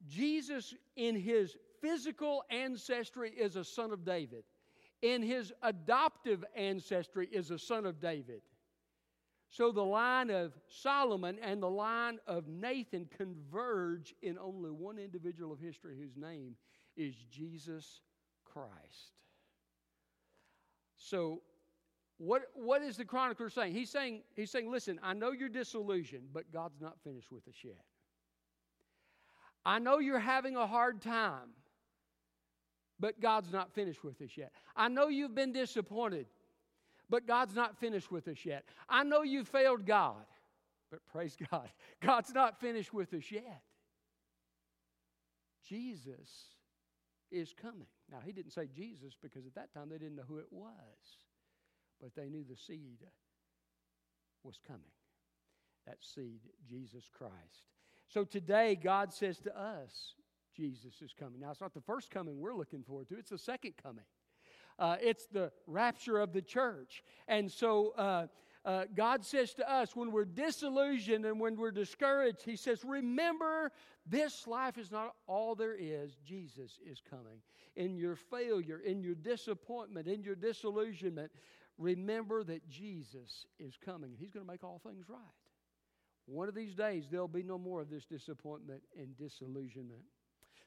Jesus, 0.09 0.75
in 0.97 1.15
his 1.15 1.57
physical 1.81 2.45
ancestry, 2.51 3.31
is 3.31 3.57
a 3.57 3.65
son 3.65 3.93
of 3.93 4.05
David 4.05 4.45
in 5.03 5.23
his 5.23 5.53
adoptive 5.63 6.45
ancestry 6.55 7.29
is 7.33 7.51
a 7.51 7.59
son 7.59 7.87
of 7.87 8.01
David. 8.01 8.43
So 9.49 9.73
the 9.73 9.85
line 9.85 10.31
of 10.31 10.53
Solomon 10.69 11.39
and 11.43 11.63
the 11.63 11.71
line 11.71 12.19
of 12.27 12.47
Nathan 12.47 13.09
converge 13.17 14.15
in 14.23 14.39
only 14.39 14.71
one 14.71 14.99
individual 14.99 15.53
of 15.53 15.59
history 15.59 15.97
whose 15.99 16.17
name 16.17 16.55
is 16.97 17.15
Jesus 17.31 18.03
Christ. 18.45 19.15
So 20.97 21.41
what, 22.19 22.43
what 22.55 22.83
is 22.83 22.97
the 22.97 23.05
chronicler 23.05 23.49
saying? 23.49 23.73
He's 23.73 23.91
saying, 23.91 24.23
he's 24.37 24.51
saying, 24.51 24.71
listen, 24.71 25.01
I 25.03 25.15
know 25.15 25.33
you're 25.33 25.49
disillusioned, 25.49 26.29
but 26.33 26.53
God's 26.53 26.81
not 26.81 27.01
finished 27.03 27.33
with 27.33 27.49
us 27.49 27.57
yet. 27.65 27.83
I 29.65 29.79
know 29.79 29.99
you're 29.99 30.19
having 30.19 30.57
a 30.57 30.67
hard 30.67 31.01
time, 31.01 31.51
but 33.01 33.21
God's 33.21 33.51
not 33.51 33.73
finished 33.73 34.05
with 34.05 34.21
us 34.21 34.31
yet. 34.37 34.53
I 34.77 34.89
know 34.89 35.09
you've 35.09 35.35
been 35.35 35.53
disappointed, 35.53 36.27
but 37.09 37.27
God's 37.27 37.55
not 37.55 37.79
finished 37.79 38.13
with 38.13 38.29
us 38.29 38.45
yet. 38.45 38.65
I 38.89 39.03
know 39.03 39.23
you 39.23 39.45
failed 39.45 39.87
God, 39.87 40.27
but 40.91 41.01
praise 41.11 41.37
God, 41.51 41.69
God's 42.01 42.35
not 42.35 42.61
finished 42.61 42.93
with 42.93 43.13
us 43.15 43.25
yet. 43.31 43.63
Jesus 45.67 46.29
is 47.31 47.55
coming. 47.61 47.87
Now, 48.11 48.19
he 48.25 48.33
didn't 48.33 48.53
say 48.53 48.69
Jesus 48.75 49.15
because 49.21 49.47
at 49.47 49.55
that 49.55 49.73
time 49.73 49.89
they 49.89 49.99
didn't 49.99 50.17
know 50.17 50.25
who 50.29 50.39
it 50.39 50.49
was, 50.51 51.19
but 52.01 52.15
they 52.15 52.29
knew 52.29 52.45
the 52.45 52.57
seed 52.57 52.99
was 54.43 54.59
coming. 54.67 54.83
That 55.87 55.99
seed, 56.01 56.41
Jesus 56.69 57.09
Christ. 57.17 57.33
So 58.09 58.25
today, 58.25 58.79
God 58.83 59.13
says 59.13 59.39
to 59.41 59.59
us, 59.59 60.15
Jesus 60.61 61.01
is 61.01 61.15
coming. 61.19 61.41
Now, 61.41 61.51
it's 61.51 61.61
not 61.61 61.73
the 61.73 61.81
first 61.81 62.11
coming 62.11 62.39
we're 62.39 62.55
looking 62.55 62.83
forward 62.83 63.09
to, 63.09 63.17
it's 63.17 63.31
the 63.31 63.39
second 63.39 63.75
coming. 63.83 64.05
Uh, 64.79 64.97
it's 65.01 65.27
the 65.27 65.51
rapture 65.67 66.19
of 66.19 66.33
the 66.33 66.43
church. 66.43 67.03
And 67.29 67.51
so, 67.51 67.93
uh, 67.97 68.27
uh, 68.65 68.85
God 68.95 69.25
says 69.25 69.55
to 69.55 69.71
us 69.71 69.97
when 69.97 70.13
we're 70.13 70.27
disillusioned 70.27 71.25
and 71.25 71.41
when 71.41 71.57
we're 71.57 71.71
discouraged, 71.71 72.43
He 72.43 72.57
says, 72.57 72.85
Remember, 72.85 73.73
this 74.07 74.47
life 74.47 74.77
is 74.77 74.91
not 74.91 75.15
all 75.27 75.55
there 75.55 75.77
is. 75.79 76.17
Jesus 76.27 76.79
is 76.85 77.01
coming. 77.09 77.41
In 77.77 77.97
your 77.97 78.17
failure, 78.17 78.79
in 78.79 79.03
your 79.03 79.15
disappointment, 79.15 80.09
in 80.09 80.23
your 80.23 80.35
disillusionment, 80.35 81.31
remember 81.79 82.45
that 82.45 82.69
Jesus 82.69 83.47
is 83.59 83.79
coming. 83.83 84.13
He's 84.19 84.31
going 84.31 84.45
to 84.45 84.51
make 84.51 84.65
all 84.65 84.81
things 84.85 85.09
right. 85.09 85.21
One 86.27 86.49
of 86.49 86.55
these 86.55 86.75
days, 86.75 87.07
there'll 87.11 87.29
be 87.29 87.43
no 87.43 87.59
more 87.59 87.81
of 87.81 87.91
this 87.91 88.05
disappointment 88.05 88.83
and 88.99 89.17
disillusionment. 89.17 90.03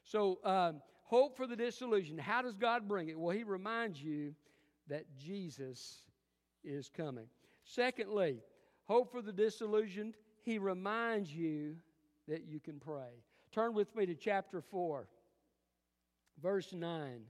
So, 0.04 0.38
um, 0.44 0.82
hope 1.02 1.36
for 1.36 1.46
the 1.46 1.56
disillusioned. 1.56 2.20
How 2.20 2.42
does 2.42 2.56
God 2.56 2.86
bring 2.86 3.08
it? 3.08 3.18
Well, 3.18 3.36
He 3.36 3.42
reminds 3.42 4.02
you 4.02 4.34
that 4.88 5.04
Jesus 5.16 6.02
is 6.62 6.90
coming. 6.94 7.26
Secondly, 7.64 8.40
hope 8.84 9.10
for 9.10 9.22
the 9.22 9.32
disillusioned. 9.32 10.14
He 10.42 10.58
reminds 10.58 11.34
you 11.34 11.76
that 12.28 12.44
you 12.44 12.60
can 12.60 12.78
pray. 12.78 13.22
Turn 13.52 13.72
with 13.72 13.94
me 13.96 14.06
to 14.06 14.14
chapter 14.14 14.60
4, 14.60 15.08
verse 16.42 16.72
9. 16.72 17.20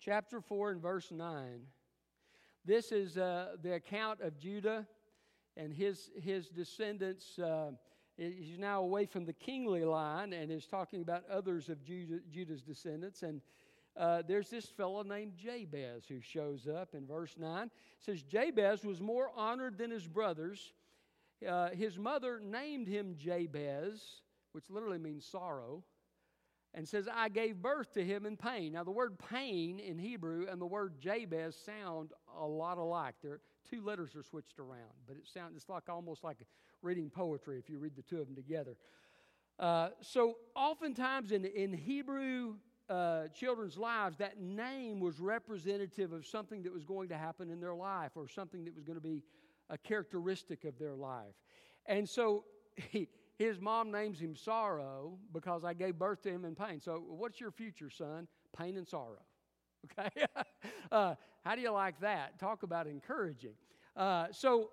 Chapter 0.00 0.40
4 0.40 0.72
and 0.72 0.82
verse 0.82 1.10
9. 1.10 1.60
This 2.64 2.92
is 2.92 3.16
uh, 3.16 3.56
the 3.62 3.74
account 3.74 4.20
of 4.20 4.38
Judah 4.38 4.86
and 5.56 5.72
his, 5.72 6.10
his 6.20 6.48
descendants. 6.48 7.38
Uh, 7.38 7.72
he's 8.22 8.58
now 8.58 8.82
away 8.82 9.06
from 9.06 9.24
the 9.24 9.32
kingly 9.32 9.84
line 9.84 10.32
and 10.32 10.50
is 10.50 10.66
talking 10.66 11.02
about 11.02 11.24
others 11.30 11.68
of 11.68 11.78
Judah's 11.84 12.62
descendants. 12.62 13.22
And 13.22 13.40
uh, 13.96 14.22
there's 14.26 14.48
this 14.48 14.66
fellow 14.66 15.02
named 15.02 15.34
Jabez 15.36 16.04
who 16.08 16.20
shows 16.20 16.66
up 16.66 16.94
in 16.94 17.06
verse 17.06 17.34
9. 17.38 17.64
It 17.64 17.70
says, 18.00 18.22
Jabez 18.22 18.84
was 18.84 19.00
more 19.00 19.30
honored 19.36 19.78
than 19.78 19.90
his 19.90 20.06
brothers. 20.06 20.72
Uh, 21.46 21.70
his 21.70 21.98
mother 21.98 22.40
named 22.40 22.88
him 22.88 23.16
Jabez, 23.18 24.22
which 24.52 24.70
literally 24.70 24.98
means 24.98 25.26
sorrow, 25.26 25.82
and 26.74 26.88
says, 26.88 27.06
I 27.12 27.28
gave 27.28 27.60
birth 27.60 27.92
to 27.94 28.04
him 28.04 28.24
in 28.24 28.36
pain. 28.36 28.72
Now, 28.72 28.84
the 28.84 28.90
word 28.90 29.18
pain 29.18 29.78
in 29.78 29.98
Hebrew 29.98 30.46
and 30.50 30.60
the 30.60 30.66
word 30.66 30.94
Jabez 31.00 31.56
sound 31.56 32.12
a 32.38 32.46
lot 32.46 32.78
alike. 32.78 33.14
They're, 33.22 33.40
two 33.68 33.82
letters 33.82 34.16
are 34.16 34.22
switched 34.22 34.58
around, 34.58 34.92
but 35.06 35.16
it 35.16 35.26
sounds 35.32 35.54
it's 35.56 35.68
like 35.68 35.88
almost 35.88 36.24
like 36.24 36.38
reading 36.80 37.10
poetry 37.10 37.58
if 37.58 37.68
you 37.68 37.78
read 37.78 37.94
the 37.94 38.02
two 38.02 38.20
of 38.20 38.26
them 38.26 38.36
together. 38.36 38.76
Uh, 39.58 39.90
so, 40.00 40.36
oftentimes 40.56 41.30
in, 41.30 41.44
in 41.44 41.72
Hebrew 41.74 42.54
uh, 42.88 43.28
children's 43.28 43.76
lives, 43.76 44.16
that 44.18 44.40
name 44.40 44.98
was 44.98 45.20
representative 45.20 46.12
of 46.12 46.26
something 46.26 46.62
that 46.62 46.72
was 46.72 46.84
going 46.84 47.08
to 47.10 47.16
happen 47.16 47.50
in 47.50 47.60
their 47.60 47.74
life 47.74 48.12
or 48.16 48.28
something 48.28 48.64
that 48.64 48.74
was 48.74 48.84
going 48.84 48.96
to 48.96 49.02
be 49.02 49.22
a 49.68 49.78
characteristic 49.78 50.64
of 50.64 50.78
their 50.78 50.94
life. 50.94 51.34
And 51.86 52.08
so 52.08 52.44
his 53.42 53.60
mom 53.60 53.90
names 53.90 54.20
him 54.20 54.34
Sorrow 54.34 55.18
because 55.32 55.64
I 55.64 55.74
gave 55.74 55.98
birth 55.98 56.22
to 56.22 56.30
him 56.30 56.44
in 56.44 56.54
pain. 56.54 56.80
So, 56.80 57.02
what's 57.06 57.40
your 57.40 57.50
future, 57.50 57.90
son? 57.90 58.28
Pain 58.56 58.76
and 58.76 58.86
sorrow. 58.86 59.22
Okay? 59.98 60.26
uh, 60.92 61.16
how 61.44 61.56
do 61.56 61.60
you 61.60 61.72
like 61.72 61.98
that? 62.02 62.38
Talk 62.38 62.62
about 62.62 62.86
encouraging. 62.86 63.54
Uh, 63.96 64.26
so, 64.30 64.70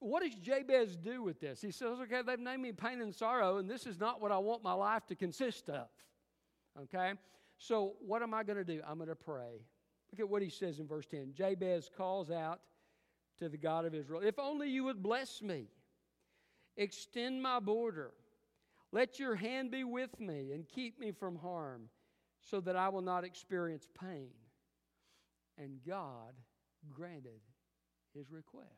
what 0.00 0.22
does 0.22 0.34
Jabez 0.34 0.96
do 0.96 1.22
with 1.22 1.40
this? 1.40 1.62
He 1.62 1.70
says, 1.70 1.98
okay, 2.02 2.20
they've 2.26 2.38
named 2.38 2.62
me 2.62 2.72
pain 2.72 3.00
and 3.00 3.14
sorrow, 3.14 3.56
and 3.56 3.70
this 3.70 3.86
is 3.86 3.98
not 3.98 4.20
what 4.20 4.30
I 4.30 4.36
want 4.36 4.62
my 4.62 4.74
life 4.74 5.06
to 5.06 5.14
consist 5.14 5.70
of. 5.70 5.88
Okay? 6.82 7.14
So, 7.56 7.94
what 8.00 8.22
am 8.22 8.34
I 8.34 8.44
going 8.44 8.58
to 8.58 8.64
do? 8.64 8.82
I'm 8.86 8.98
going 8.98 9.08
to 9.08 9.16
pray. 9.16 9.64
Look 10.12 10.20
at 10.20 10.28
what 10.28 10.42
he 10.42 10.50
says 10.50 10.78
in 10.78 10.86
verse 10.86 11.06
10. 11.06 11.32
Jabez 11.34 11.90
calls 11.96 12.30
out 12.30 12.60
to 13.38 13.48
the 13.48 13.56
God 13.56 13.84
of 13.84 13.94
Israel 13.94 14.20
If 14.22 14.38
only 14.38 14.68
you 14.68 14.84
would 14.84 15.02
bless 15.02 15.42
me, 15.42 15.68
extend 16.78 17.42
my 17.42 17.60
border, 17.60 18.12
let 18.92 19.18
your 19.18 19.34
hand 19.34 19.70
be 19.70 19.84
with 19.84 20.18
me, 20.18 20.52
and 20.52 20.66
keep 20.66 20.98
me 20.98 21.12
from 21.12 21.36
harm, 21.36 21.90
so 22.40 22.60
that 22.60 22.76
I 22.76 22.88
will 22.88 23.02
not 23.02 23.24
experience 23.24 23.86
pain. 24.00 24.30
And 25.58 25.80
God 25.86 26.32
granted 26.90 27.40
his 28.14 28.30
request. 28.30 28.68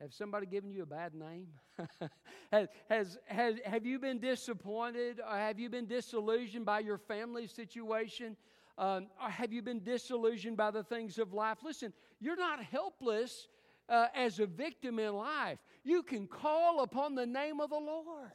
Have 0.00 0.12
somebody 0.12 0.46
given 0.46 0.72
you 0.72 0.82
a 0.82 0.86
bad 0.86 1.14
name? 1.14 1.46
has, 2.52 2.68
has, 2.88 3.18
has, 3.26 3.54
have 3.64 3.86
you 3.86 4.00
been 4.00 4.18
disappointed? 4.18 5.20
Or 5.20 5.36
have 5.36 5.60
you 5.60 5.70
been 5.70 5.86
disillusioned 5.86 6.66
by 6.66 6.80
your 6.80 6.98
family 6.98 7.46
situation? 7.46 8.36
Um, 8.78 9.06
or 9.22 9.30
have 9.30 9.52
you 9.52 9.62
been 9.62 9.84
disillusioned 9.84 10.56
by 10.56 10.72
the 10.72 10.82
things 10.82 11.18
of 11.18 11.32
life? 11.32 11.58
Listen, 11.62 11.92
you're 12.18 12.36
not 12.36 12.64
helpless 12.64 13.46
uh, 13.88 14.06
as 14.14 14.38
a 14.38 14.46
victim 14.46 14.98
in 14.98 15.14
life. 15.14 15.58
You 15.84 16.02
can 16.02 16.26
call 16.26 16.80
upon 16.80 17.14
the 17.14 17.26
name 17.26 17.60
of 17.60 17.70
the 17.70 17.78
Lord. 17.78 18.32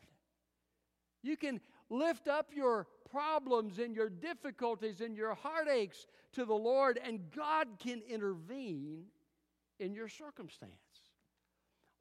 You 1.23 1.37
can 1.37 1.59
lift 1.89 2.27
up 2.27 2.51
your 2.53 2.87
problems 3.09 3.79
and 3.79 3.95
your 3.95 4.09
difficulties 4.09 5.01
and 5.01 5.15
your 5.15 5.33
heartaches 5.33 6.07
to 6.33 6.45
the 6.45 6.53
Lord, 6.53 6.99
and 7.03 7.31
God 7.35 7.67
can 7.79 8.01
intervene 8.07 9.05
in 9.79 9.93
your 9.93 10.09
circumstance. 10.09 10.71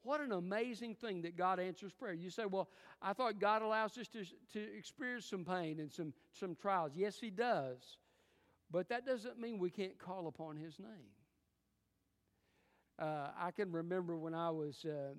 What 0.02 0.20
an 0.20 0.30
amazing 0.30 0.94
thing 0.94 1.22
that 1.22 1.36
God 1.36 1.58
answers 1.58 1.92
prayer. 1.92 2.12
You 2.12 2.30
say, 2.30 2.46
Well, 2.46 2.68
I 3.02 3.12
thought 3.12 3.40
God 3.40 3.62
allows 3.62 3.98
us 3.98 4.06
to, 4.08 4.24
to 4.52 4.76
experience 4.78 5.26
some 5.26 5.44
pain 5.44 5.80
and 5.80 5.90
some, 5.90 6.12
some 6.32 6.54
trials. 6.54 6.92
Yes, 6.94 7.18
He 7.18 7.30
does. 7.30 7.98
But 8.70 8.88
that 8.88 9.04
doesn't 9.04 9.40
mean 9.40 9.58
we 9.58 9.70
can't 9.70 9.98
call 9.98 10.28
upon 10.28 10.56
His 10.56 10.78
name. 10.78 11.10
Uh, 12.98 13.28
I 13.38 13.50
can 13.50 13.70
remember 13.72 14.16
when 14.16 14.34
I 14.34 14.50
was 14.50 14.84
uh, 14.84 15.14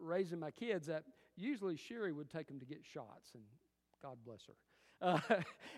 raising 0.00 0.38
my 0.38 0.50
kids, 0.50 0.86
that 0.86 1.04
usually 1.36 1.76
Sherry 1.76 2.12
would 2.12 2.30
take 2.30 2.46
them 2.48 2.58
to 2.60 2.66
get 2.66 2.78
shots, 2.84 3.32
and 3.34 3.42
God 4.02 4.16
bless 4.24 4.42
her. 4.46 4.54
Uh, 5.02 5.18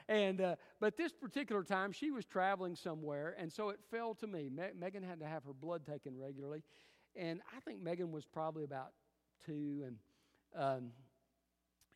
and 0.09 0.40
uh, 0.40 0.56
but 0.80 0.97
this 0.97 1.12
particular 1.12 1.62
time 1.62 1.92
she 1.92 2.11
was 2.11 2.25
traveling 2.25 2.75
somewhere, 2.75 3.37
and 3.38 3.52
so 3.52 3.68
it 3.68 3.78
fell 3.88 4.16
to 4.16 4.26
me. 4.26 4.49
Me- 4.49 4.73
Megan 4.76 5.00
had 5.04 5.21
to 5.21 5.26
have 5.26 5.44
her 5.44 5.52
blood 5.52 5.87
taken 5.87 6.18
regularly, 6.18 6.64
and 7.14 7.40
I 7.56 7.61
think 7.61 7.80
Megan 7.80 8.11
was 8.11 8.26
probably 8.26 8.64
about 8.64 8.88
two, 9.47 9.85
and 9.87 9.97
um, 10.56 10.90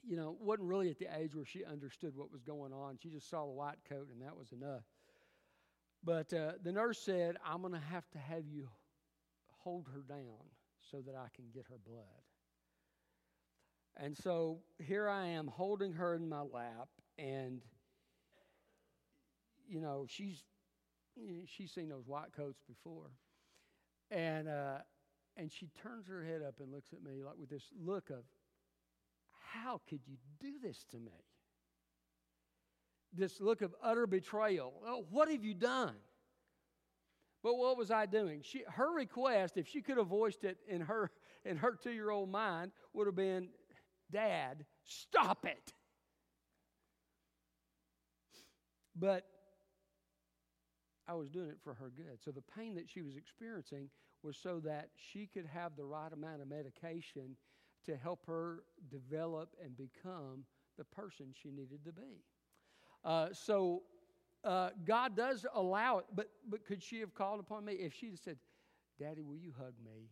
you 0.07 0.17
know, 0.17 0.37
wasn't 0.41 0.69
really 0.69 0.89
at 0.89 1.01
the 1.01 1.09
age 1.19 1.35
where 1.35 1.45
she 1.45 1.65
understood 1.65 2.15
what 2.15 2.31
was 2.31 2.43
going 2.43 2.73
on. 2.73 2.97
She 3.03 3.09
just 3.09 3.29
saw 3.29 3.45
the 3.45 3.51
white 3.51 3.79
coat, 3.89 4.07
and 4.13 4.23
that 4.23 4.37
was 4.37 4.53
enough. 4.53 4.85
But 6.05 6.33
uh, 6.33 6.53
the 6.63 6.71
nurse 6.71 7.01
said, 7.01 7.37
"I'm 7.45 7.61
going 7.63 7.73
to 7.73 7.81
have 7.81 8.09
to 8.11 8.19
have 8.19 8.47
you 8.47 8.69
hold 9.67 9.89
her 9.93 10.03
down 10.09 10.47
so 10.81 11.03
that 11.05 11.17
I 11.17 11.27
can 11.35 11.47
get 11.53 11.65
her 11.69 11.79
blood." 11.85 12.23
And 13.97 14.17
so 14.17 14.61
here 14.79 15.09
I 15.09 15.27
am 15.27 15.49
holding 15.49 15.93
her 15.95 16.15
in 16.15 16.29
my 16.29 16.43
lap, 16.43 16.89
and 17.19 17.63
you 19.67 19.81
know 19.81 20.07
she's 20.09 20.45
she's 21.47 21.73
seen 21.73 21.89
those 21.89 22.07
white 22.07 22.33
coats 22.37 22.63
before, 22.69 23.11
and 24.11 24.49
uh, 24.49 24.79
and 25.37 25.51
she 25.53 25.69
turns 25.83 26.07
her 26.07 26.25
head 26.25 26.43
up 26.43 26.61
and 26.61 26.73
looks 26.73 26.93
at 26.93 27.03
me 27.03 27.23
like 27.23 27.37
with 27.39 27.51
this 27.51 27.65
look 27.79 28.11
of, 28.11 28.25
How 29.53 29.81
could 29.89 30.01
you 30.07 30.17
do 30.41 30.59
this 30.63 30.85
to 30.91 30.99
me? 30.99 31.25
This 33.13 33.41
look 33.41 33.63
of 33.63 33.75
utter 33.83 34.07
betrayal. 34.07 34.83
Oh, 34.87 35.07
what 35.11 35.31
have 35.31 35.45
you 35.45 35.55
done? 35.55 35.95
But 37.47 37.59
what 37.59 37.79
was 37.79 37.93
I 37.93 38.07
doing? 38.07 38.41
She, 38.43 38.65
her 38.67 38.93
request, 38.93 39.57
if 39.57 39.69
she 39.69 39.81
could 39.81 39.99
have 39.99 40.09
voiced 40.09 40.43
it 40.43 40.59
in 40.67 40.81
her 40.81 41.13
in 41.45 41.57
her 41.59 41.79
two 41.81 41.93
year 41.93 42.11
old 42.11 42.29
mind, 42.29 42.73
would 42.93 43.07
have 43.07 43.15
been, 43.15 43.51
"Dad, 44.11 44.65
stop 44.83 45.47
it." 45.47 45.73
But 48.97 49.27
I 51.07 51.15
was 51.15 51.31
doing 51.31 51.51
it 51.51 51.59
for 51.63 51.75
her 51.75 51.93
good. 51.97 52.21
So 52.21 52.33
the 52.33 52.43
pain 52.43 52.75
that 52.75 52.91
she 52.91 53.03
was 53.03 53.15
experiencing 53.17 53.91
was 54.25 54.37
so 54.37 54.59
that 54.65 54.89
she 54.97 55.29
could 55.29 55.47
have 55.47 55.77
the 55.77 55.85
right 55.85 56.13
amount 56.13 56.43
of 56.43 56.49
medication 56.49 57.37
to 57.85 57.97
help 57.97 58.27
her 58.27 58.65
develop 58.91 59.51
and 59.63 59.77
become 59.77 60.47
the 60.77 60.85
person 60.85 61.27
she 61.33 61.53
needed 61.53 61.85
to 61.85 61.93
be. 61.93 62.25
Uh, 63.05 63.29
so 63.33 63.83
uh, 64.47 64.71
God 64.85 65.17
does 65.17 65.45
allow 65.55 65.99
it, 65.99 66.05
but, 66.15 66.29
but 66.49 66.65
could 66.65 66.83
she 66.83 67.01
have 67.01 67.15
called 67.15 67.41
upon 67.41 67.65
me? 67.65 67.73
If 67.75 67.93
she'd 67.95 68.11
have 68.11 68.21
said, 68.21 68.37
Daddy, 68.99 69.21
will 69.21 69.37
you 69.37 69.53
hug 69.59 69.75
me? 69.85 70.09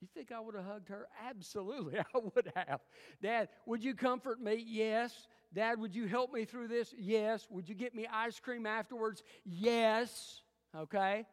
You 0.00 0.08
think 0.14 0.32
I 0.32 0.40
would 0.40 0.54
have 0.54 0.64
hugged 0.64 0.88
her? 0.88 1.08
Absolutely, 1.28 1.98
I 2.14 2.18
would 2.18 2.50
have. 2.56 2.80
Dad, 3.22 3.48
would 3.66 3.84
you 3.84 3.94
comfort 3.94 4.40
me? 4.40 4.64
Yes. 4.66 5.28
Dad, 5.54 5.78
would 5.78 5.94
you 5.94 6.06
help 6.06 6.32
me 6.32 6.44
through 6.44 6.68
this? 6.68 6.94
Yes. 6.98 7.46
Would 7.50 7.68
you 7.68 7.74
get 7.74 7.94
me 7.94 8.06
ice 8.10 8.40
cream 8.40 8.66
afterwards? 8.66 9.22
Yes. 9.44 10.40
Okay. 10.74 11.26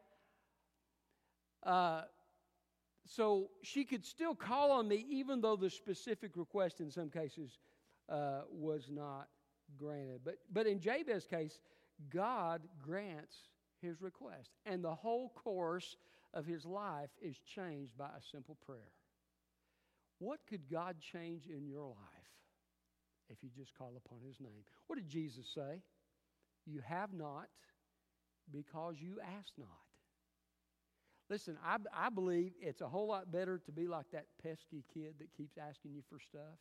Uh, 1.64 2.02
so 3.06 3.50
she 3.64 3.86
could 3.86 4.06
still 4.06 4.36
call 4.36 4.72
on 4.72 4.88
me, 4.88 5.06
even 5.10 5.42
though 5.42 5.56
the 5.56 5.70
specific 5.70 6.32
request 6.36 6.80
in 6.80 6.92
some 6.92 7.10
cases 7.10 7.58
uh, 8.10 8.42
was 8.52 8.90
not 8.92 9.28
granted. 9.78 10.22
But, 10.24 10.36
but 10.52 10.68
in 10.68 10.80
Jabez's 10.80 11.26
case, 11.26 11.60
God 12.14 12.62
grants 12.82 13.36
his 13.82 14.02
request. 14.02 14.50
And 14.66 14.84
the 14.84 14.96
whole 14.96 15.30
course 15.36 15.98
of 16.34 16.46
his 16.46 16.66
life 16.66 17.10
is 17.22 17.38
changed 17.40 17.98
by 17.98 18.08
a 18.08 18.22
simple 18.32 18.58
prayer. 18.66 18.92
What 20.20 20.40
could 20.48 20.70
God 20.70 20.98
change 21.00 21.48
in 21.48 21.68
your 21.68 21.88
life 21.88 21.98
if 23.30 23.44
you 23.44 23.50
just 23.56 23.76
call 23.76 24.02
upon 24.06 24.20
his 24.26 24.40
name? 24.40 24.64
What 24.88 24.96
did 24.96 25.10
Jesus 25.10 25.48
say? 25.54 25.82
You 26.66 26.82
have 26.88 27.14
not 27.14 27.48
because 28.52 28.96
you 29.00 29.20
ask 29.22 29.52
not. 29.58 29.68
Listen, 31.30 31.58
I, 31.66 31.78
I 31.94 32.10
believe 32.10 32.52
it's 32.62 32.82
a 32.82 32.88
whole 32.88 33.08
lot 33.08 33.32
better 33.32 33.58
to 33.66 33.72
be 33.72 33.88
like 33.88 34.06
that 34.12 34.26
pesky 34.42 34.84
kid 34.94 35.16
that 35.20 35.34
keeps 35.36 35.58
asking 35.58 35.94
you 35.94 36.02
for 36.10 36.20
stuff 36.20 36.60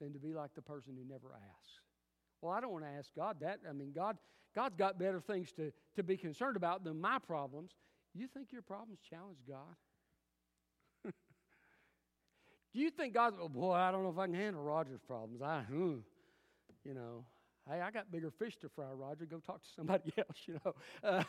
than 0.00 0.12
to 0.12 0.18
be 0.18 0.34
like 0.34 0.54
the 0.54 0.62
person 0.62 0.94
who 0.96 1.04
never 1.10 1.28
asks. 1.34 1.80
Well, 2.40 2.52
I 2.52 2.60
don't 2.60 2.72
want 2.72 2.84
to 2.84 2.90
ask 2.90 3.10
God 3.14 3.36
that. 3.40 3.60
I 3.68 3.72
mean, 3.72 3.92
God, 3.94 4.16
God's 4.54 4.76
got 4.76 4.98
better 4.98 5.20
things 5.20 5.52
to, 5.52 5.72
to 5.96 6.02
be 6.02 6.16
concerned 6.16 6.56
about 6.56 6.84
than 6.84 7.00
my 7.00 7.18
problems. 7.18 7.72
You 8.14 8.26
think 8.26 8.52
your 8.52 8.62
problems 8.62 8.98
challenge 9.08 9.38
God? 9.46 9.76
Do 11.04 11.10
you 12.80 12.90
think 12.90 13.14
God, 13.14 13.34
oh 13.40 13.48
boy, 13.48 13.74
I 13.74 13.90
don't 13.92 14.02
know 14.02 14.10
if 14.10 14.18
I 14.18 14.26
can 14.26 14.34
handle 14.34 14.62
Roger's 14.62 15.00
problems. 15.06 15.42
I, 15.42 15.60
hmm, 15.60 15.96
you 16.84 16.94
know, 16.94 17.24
hey, 17.68 17.80
I 17.80 17.90
got 17.90 18.10
bigger 18.10 18.30
fish 18.30 18.56
to 18.58 18.68
fry, 18.68 18.90
Roger. 18.92 19.26
Go 19.26 19.38
talk 19.38 19.62
to 19.62 19.68
somebody 19.76 20.12
else, 20.18 20.38
you 20.46 20.58
know. 20.64 20.74
Uh, 21.04 21.22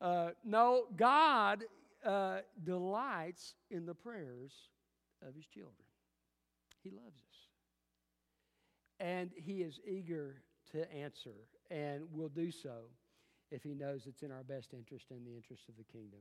uh, 0.00 0.30
no, 0.44 0.84
God 0.96 1.64
uh, 2.04 2.38
delights 2.62 3.54
in 3.70 3.86
the 3.86 3.94
prayers 3.94 4.52
of 5.26 5.34
his 5.34 5.46
children. 5.46 5.74
He 6.82 6.90
loves 6.90 7.16
us. 7.16 7.31
And 9.02 9.30
he 9.34 9.62
is 9.62 9.80
eager 9.84 10.36
to 10.70 10.90
answer 10.94 11.34
and 11.72 12.04
will 12.12 12.28
do 12.28 12.52
so 12.52 12.84
if 13.50 13.64
he 13.64 13.74
knows 13.74 14.06
it's 14.06 14.22
in 14.22 14.30
our 14.30 14.44
best 14.44 14.72
interest 14.72 15.06
and 15.10 15.26
the 15.26 15.34
interest 15.34 15.68
of 15.68 15.76
the 15.76 15.82
kingdom. 15.84 16.20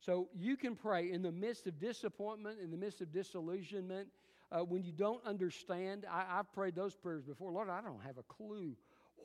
So 0.00 0.28
you 0.34 0.56
can 0.56 0.74
pray 0.74 1.12
in 1.12 1.22
the 1.22 1.30
midst 1.30 1.66
of 1.66 1.78
disappointment, 1.78 2.58
in 2.58 2.70
the 2.70 2.76
midst 2.78 3.02
of 3.02 3.12
disillusionment, 3.12 4.08
uh, 4.50 4.60
when 4.60 4.82
you 4.82 4.92
don't 4.92 5.24
understand. 5.26 6.06
I, 6.10 6.24
have 6.36 6.52
prayed 6.54 6.74
those 6.74 6.96
prayers 6.96 7.24
before. 7.24 7.52
Lord, 7.52 7.68
I 7.68 7.82
don't 7.82 8.02
have 8.02 8.16
a 8.16 8.22
clue 8.22 8.76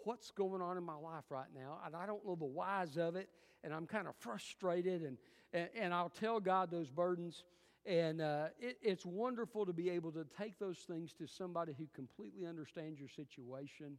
what's 0.03 0.31
going 0.31 0.61
on 0.61 0.77
in 0.77 0.83
my 0.83 0.95
life 0.95 1.25
right 1.29 1.49
now, 1.55 1.79
and 1.85 1.95
I 1.95 2.05
don't 2.05 2.25
know 2.25 2.35
the 2.35 2.45
whys 2.45 2.97
of 2.97 3.15
it, 3.15 3.29
and 3.63 3.73
I'm 3.73 3.87
kind 3.87 4.07
of 4.07 4.15
frustrated, 4.15 5.01
and, 5.01 5.17
and, 5.53 5.69
and 5.79 5.93
I'll 5.93 6.09
tell 6.09 6.39
God 6.39 6.69
those 6.69 6.89
burdens. 6.89 7.43
And 7.87 8.21
uh, 8.21 8.47
it, 8.59 8.77
it's 8.81 9.05
wonderful 9.05 9.65
to 9.65 9.71
be 9.71 9.89
able 9.89 10.11
to 10.11 10.25
take 10.37 10.59
those 10.59 10.79
things 10.79 11.13
to 11.13 11.25
somebody 11.25 11.73
who 11.77 11.87
completely 11.95 12.45
understands 12.45 12.99
your 12.99 13.07
situation 13.07 13.97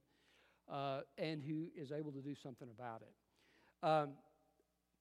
uh, 0.70 1.00
and 1.16 1.42
who 1.42 1.68
is 1.74 1.90
able 1.90 2.12
to 2.12 2.20
do 2.20 2.34
something 2.34 2.68
about 2.68 3.00
it. 3.00 3.86
Um, 3.86 4.10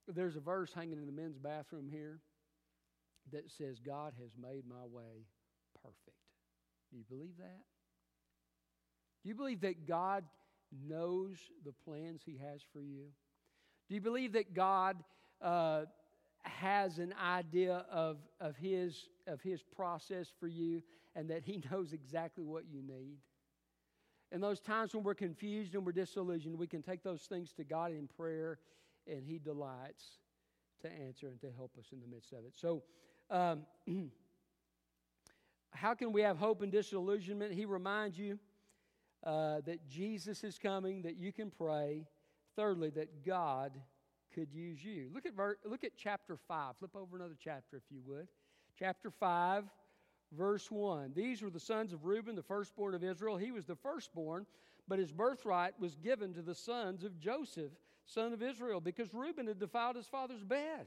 there's 0.07 0.37
a 0.37 0.39
verse 0.39 0.71
hanging 0.73 0.99
in 0.99 1.05
the 1.05 1.11
men's 1.11 1.37
bathroom 1.37 1.89
here 1.91 2.21
that 3.33 3.51
says, 3.51 3.79
God 3.85 4.13
has 4.21 4.31
made 4.41 4.63
my 4.65 4.85
way 4.89 5.25
perfect. 5.83 6.17
Do 6.89 6.97
you 6.97 7.03
believe 7.09 7.37
that? 7.39 7.59
Do 9.21 9.29
you 9.29 9.35
believe 9.35 9.59
that 9.61 9.85
God 9.85 10.23
knows 10.87 11.37
the 11.65 11.73
plans 11.85 12.21
He 12.25 12.37
has 12.37 12.61
for 12.71 12.79
you? 12.79 13.07
Do 13.89 13.95
you 13.95 14.01
believe 14.01 14.33
that 14.33 14.53
God 14.53 14.95
uh, 15.41 15.81
has 16.49 16.99
an 16.99 17.13
idea 17.23 17.85
of, 17.91 18.17
of, 18.39 18.55
his, 18.57 19.09
of 19.27 19.41
His 19.41 19.61
process 19.61 20.27
for 20.39 20.47
you 20.47 20.81
and 21.15 21.29
that 21.29 21.43
He 21.43 21.61
knows 21.71 21.93
exactly 21.93 22.43
what 22.43 22.63
you 22.71 22.81
need? 22.81 23.17
In 24.31 24.41
those 24.41 24.59
times 24.59 24.93
when 24.93 25.03
we're 25.03 25.15
confused 25.15 25.73
and 25.75 25.85
we're 25.85 25.93
disillusioned, 25.93 26.57
we 26.57 26.67
can 26.67 26.81
take 26.81 27.01
those 27.03 27.21
things 27.21 27.53
to 27.53 27.63
God 27.63 27.91
in 27.91 28.07
prayer, 28.07 28.59
and 29.07 29.23
He 29.23 29.39
delights 29.39 30.03
to 30.81 30.91
answer 30.91 31.27
and 31.27 31.39
to 31.41 31.47
help 31.55 31.71
us 31.79 31.85
in 31.91 32.01
the 32.01 32.07
midst 32.07 32.33
of 32.33 32.39
it. 32.39 32.53
So, 32.55 32.83
um, 33.29 33.61
how 35.71 35.93
can 35.93 36.11
we 36.11 36.21
have 36.21 36.37
hope 36.37 36.61
in 36.61 36.69
disillusionment? 36.69 37.53
He 37.53 37.65
reminds 37.65 38.17
you 38.17 38.37
uh, 39.23 39.61
that 39.65 39.87
Jesus 39.87 40.43
is 40.43 40.57
coming, 40.57 41.01
that 41.03 41.17
you 41.17 41.31
can 41.31 41.49
pray. 41.49 42.05
Thirdly, 42.55 42.89
that 42.91 43.23
God 43.25 43.71
could 44.37 44.53
use 44.53 44.83
you. 44.83 45.09
Look 45.13 45.25
at, 45.25 45.33
ver- 45.33 45.57
look 45.65 45.83
at 45.83 45.93
chapter 45.97 46.37
5. 46.47 46.77
Flip 46.77 46.95
over 46.95 47.15
another 47.15 47.37
chapter 47.43 47.77
if 47.77 47.83
you 47.89 48.01
would. 48.05 48.27
Chapter 48.77 49.09
5 49.09 49.63
verse 50.33 50.69
1. 50.69 51.13
These 51.15 51.41
were 51.41 51.49
the 51.49 51.59
sons 51.59 51.93
of 51.93 52.05
Reuben, 52.05 52.35
the 52.35 52.43
firstborn 52.43 52.93
of 52.93 53.03
Israel. 53.03 53.37
He 53.37 53.51
was 53.51 53.65
the 53.65 53.75
firstborn, 53.75 54.45
but 54.87 54.99
his 54.99 55.11
birthright 55.11 55.73
was 55.79 55.95
given 55.95 56.33
to 56.33 56.41
the 56.41 56.53
sons 56.53 57.03
of 57.03 57.17
Joseph, 57.17 57.71
son 58.05 58.33
of 58.33 58.43
Israel, 58.43 58.81
because 58.81 59.13
Reuben 59.13 59.47
had 59.47 59.59
defiled 59.59 59.95
his 59.95 60.05
father's 60.05 60.43
bed. 60.43 60.85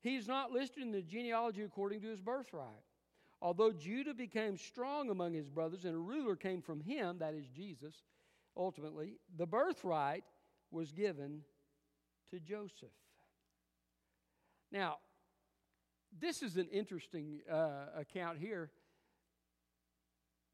He's 0.00 0.26
not 0.26 0.52
listed 0.52 0.82
in 0.82 0.90
the 0.90 1.02
genealogy 1.02 1.62
according 1.62 2.00
to 2.00 2.08
his 2.08 2.20
birthright. 2.20 2.82
Although 3.42 3.72
Judah 3.72 4.14
became 4.14 4.56
strong 4.56 5.10
among 5.10 5.34
his 5.34 5.50
brothers 5.50 5.84
and 5.84 5.94
a 5.94 5.98
ruler 5.98 6.34
came 6.34 6.62
from 6.62 6.80
him, 6.80 7.18
that 7.18 7.34
is 7.34 7.46
Jesus, 7.48 8.02
ultimately, 8.56 9.18
the 9.36 9.46
birthright 9.46 10.24
was 10.70 10.90
given 10.92 11.42
to 12.30 12.40
Joseph. 12.40 12.88
Now, 14.72 14.96
this 16.18 16.42
is 16.42 16.56
an 16.56 16.68
interesting 16.72 17.40
uh, 17.50 17.86
account 17.96 18.38
here. 18.38 18.70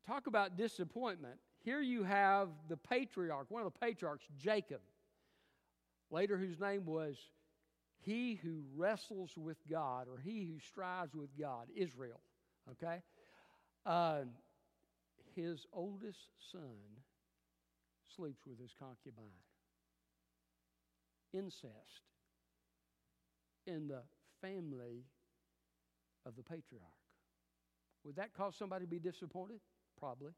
Talk 0.06 0.26
about 0.26 0.56
disappointment. 0.56 1.36
Here 1.64 1.80
you 1.80 2.02
have 2.02 2.48
the 2.68 2.76
patriarch, 2.76 3.50
one 3.50 3.62
of 3.62 3.72
the 3.72 3.78
patriarchs, 3.78 4.26
Jacob, 4.36 4.80
later 6.10 6.36
whose 6.36 6.58
name 6.58 6.84
was 6.84 7.16
He 8.00 8.34
who 8.42 8.64
wrestles 8.76 9.32
with 9.36 9.58
God 9.70 10.08
or 10.08 10.18
He 10.18 10.44
who 10.44 10.58
strives 10.58 11.14
with 11.14 11.30
God, 11.38 11.68
Israel. 11.76 12.20
Okay? 12.72 13.02
Uh, 13.86 14.22
his 15.34 15.66
oldest 15.72 16.28
son 16.50 16.76
sleeps 18.16 18.46
with 18.46 18.58
his 18.60 18.72
concubine. 18.78 19.40
Incest 21.32 22.02
in 23.66 23.88
the 23.88 24.02
family 24.40 25.04
of 26.26 26.36
the 26.36 26.42
patriarch. 26.42 26.82
Would 28.04 28.16
that 28.16 28.34
cause 28.34 28.56
somebody 28.56 28.84
to 28.84 28.90
be 28.90 28.98
disappointed? 28.98 29.60
Probably. 29.98 30.32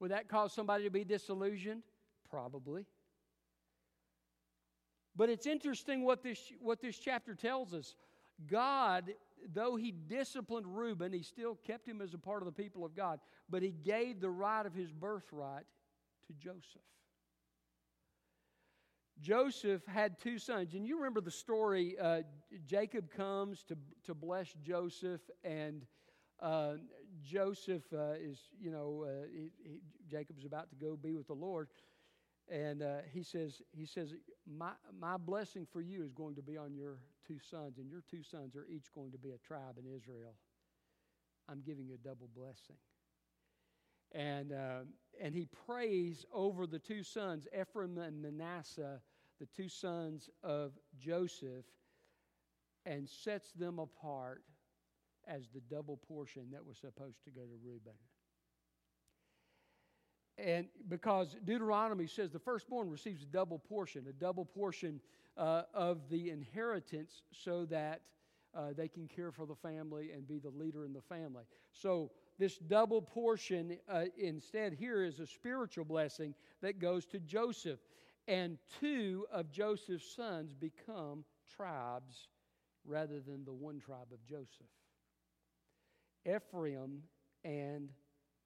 Would 0.00 0.12
that 0.12 0.28
cause 0.28 0.52
somebody 0.52 0.84
to 0.84 0.90
be 0.90 1.04
disillusioned? 1.04 1.82
Probably. 2.30 2.86
But 5.16 5.28
it's 5.28 5.46
interesting 5.46 6.04
what 6.04 6.22
this, 6.22 6.38
what 6.60 6.80
this 6.80 6.96
chapter 6.96 7.34
tells 7.34 7.74
us. 7.74 7.96
God, 8.46 9.12
though 9.52 9.74
He 9.74 9.90
disciplined 9.90 10.66
Reuben, 10.66 11.12
He 11.12 11.22
still 11.22 11.56
kept 11.66 11.88
him 11.88 12.00
as 12.00 12.14
a 12.14 12.18
part 12.18 12.40
of 12.40 12.46
the 12.46 12.52
people 12.52 12.84
of 12.84 12.94
God, 12.94 13.18
but 13.50 13.62
He 13.62 13.72
gave 13.72 14.20
the 14.20 14.30
right 14.30 14.64
of 14.64 14.74
his 14.74 14.92
birthright 14.92 15.64
to 16.28 16.32
Joseph. 16.34 16.82
Joseph 19.20 19.84
had 19.86 20.18
two 20.18 20.38
sons. 20.38 20.74
And 20.74 20.86
you 20.86 20.96
remember 20.96 21.20
the 21.20 21.30
story 21.30 21.96
uh, 21.98 22.22
Jacob 22.66 23.10
comes 23.10 23.64
to, 23.64 23.76
to 24.04 24.14
bless 24.14 24.52
Joseph, 24.62 25.20
and 25.44 25.84
uh, 26.40 26.74
Joseph 27.22 27.82
uh, 27.92 28.12
is, 28.12 28.38
you 28.60 28.70
know, 28.70 29.06
uh, 29.06 29.26
he, 29.32 29.50
he, 29.62 29.80
Jacob's 30.08 30.44
about 30.44 30.70
to 30.70 30.76
go 30.76 30.96
be 30.96 31.16
with 31.16 31.26
the 31.26 31.34
Lord. 31.34 31.68
And 32.50 32.82
uh, 32.82 32.98
he 33.12 33.22
says, 33.22 33.60
he 33.72 33.84
says, 33.84 34.14
my, 34.46 34.70
my 34.98 35.18
blessing 35.18 35.66
for 35.70 35.82
you 35.82 36.02
is 36.02 36.12
going 36.12 36.34
to 36.36 36.42
be 36.42 36.56
on 36.56 36.74
your 36.74 36.98
two 37.26 37.38
sons, 37.50 37.78
and 37.78 37.90
your 37.90 38.02
two 38.10 38.22
sons 38.22 38.56
are 38.56 38.66
each 38.70 38.86
going 38.94 39.12
to 39.12 39.18
be 39.18 39.30
a 39.30 39.38
tribe 39.38 39.76
in 39.78 39.84
Israel. 39.84 40.34
I'm 41.50 41.60
giving 41.60 41.86
you 41.86 41.94
a 41.94 42.08
double 42.08 42.28
blessing. 42.34 42.76
And, 44.12 44.52
uh, 44.52 44.80
and 45.20 45.34
he 45.34 45.46
prays 45.66 46.24
over 46.32 46.66
the 46.66 46.78
two 46.78 47.02
sons, 47.02 47.46
Ephraim 47.58 47.98
and 47.98 48.22
Manasseh, 48.22 49.00
the 49.38 49.46
two 49.56 49.68
sons 49.68 50.30
of 50.42 50.72
Joseph, 50.98 51.64
and 52.86 53.08
sets 53.08 53.52
them 53.52 53.78
apart 53.78 54.42
as 55.26 55.48
the 55.52 55.60
double 55.70 55.96
portion 55.96 56.46
that 56.52 56.64
was 56.64 56.78
supposed 56.78 57.22
to 57.24 57.30
go 57.30 57.42
to 57.42 57.58
Reuben. 57.62 57.92
and 60.38 60.66
because 60.88 61.36
Deuteronomy 61.44 62.06
says 62.06 62.30
the 62.30 62.38
firstborn 62.38 62.88
receives 62.88 63.22
a 63.22 63.26
double 63.26 63.58
portion, 63.58 64.06
a 64.08 64.12
double 64.12 64.44
portion 64.44 65.00
uh, 65.36 65.62
of 65.74 66.08
the 66.10 66.30
inheritance 66.30 67.22
so 67.32 67.64
that 67.66 68.02
uh, 68.54 68.72
they 68.76 68.88
can 68.88 69.06
care 69.08 69.30
for 69.30 69.46
the 69.46 69.54
family 69.54 70.12
and 70.12 70.26
be 70.26 70.38
the 70.38 70.50
leader 70.50 70.84
in 70.84 70.92
the 70.92 71.02
family. 71.02 71.44
So, 71.72 72.10
this 72.38 72.56
double 72.56 73.02
portion 73.02 73.78
uh, 73.88 74.04
instead 74.16 74.72
here 74.72 75.02
is 75.02 75.18
a 75.18 75.26
spiritual 75.26 75.84
blessing 75.84 76.34
that 76.62 76.78
goes 76.78 77.04
to 77.06 77.18
Joseph. 77.18 77.80
And 78.28 78.58
two 78.78 79.26
of 79.32 79.50
Joseph's 79.50 80.14
sons 80.14 80.52
become 80.52 81.24
tribes 81.56 82.28
rather 82.84 83.20
than 83.20 83.44
the 83.46 83.54
one 83.54 83.80
tribe 83.80 84.12
of 84.12 84.24
Joseph 84.26 84.66
Ephraim 86.26 87.02
and 87.42 87.88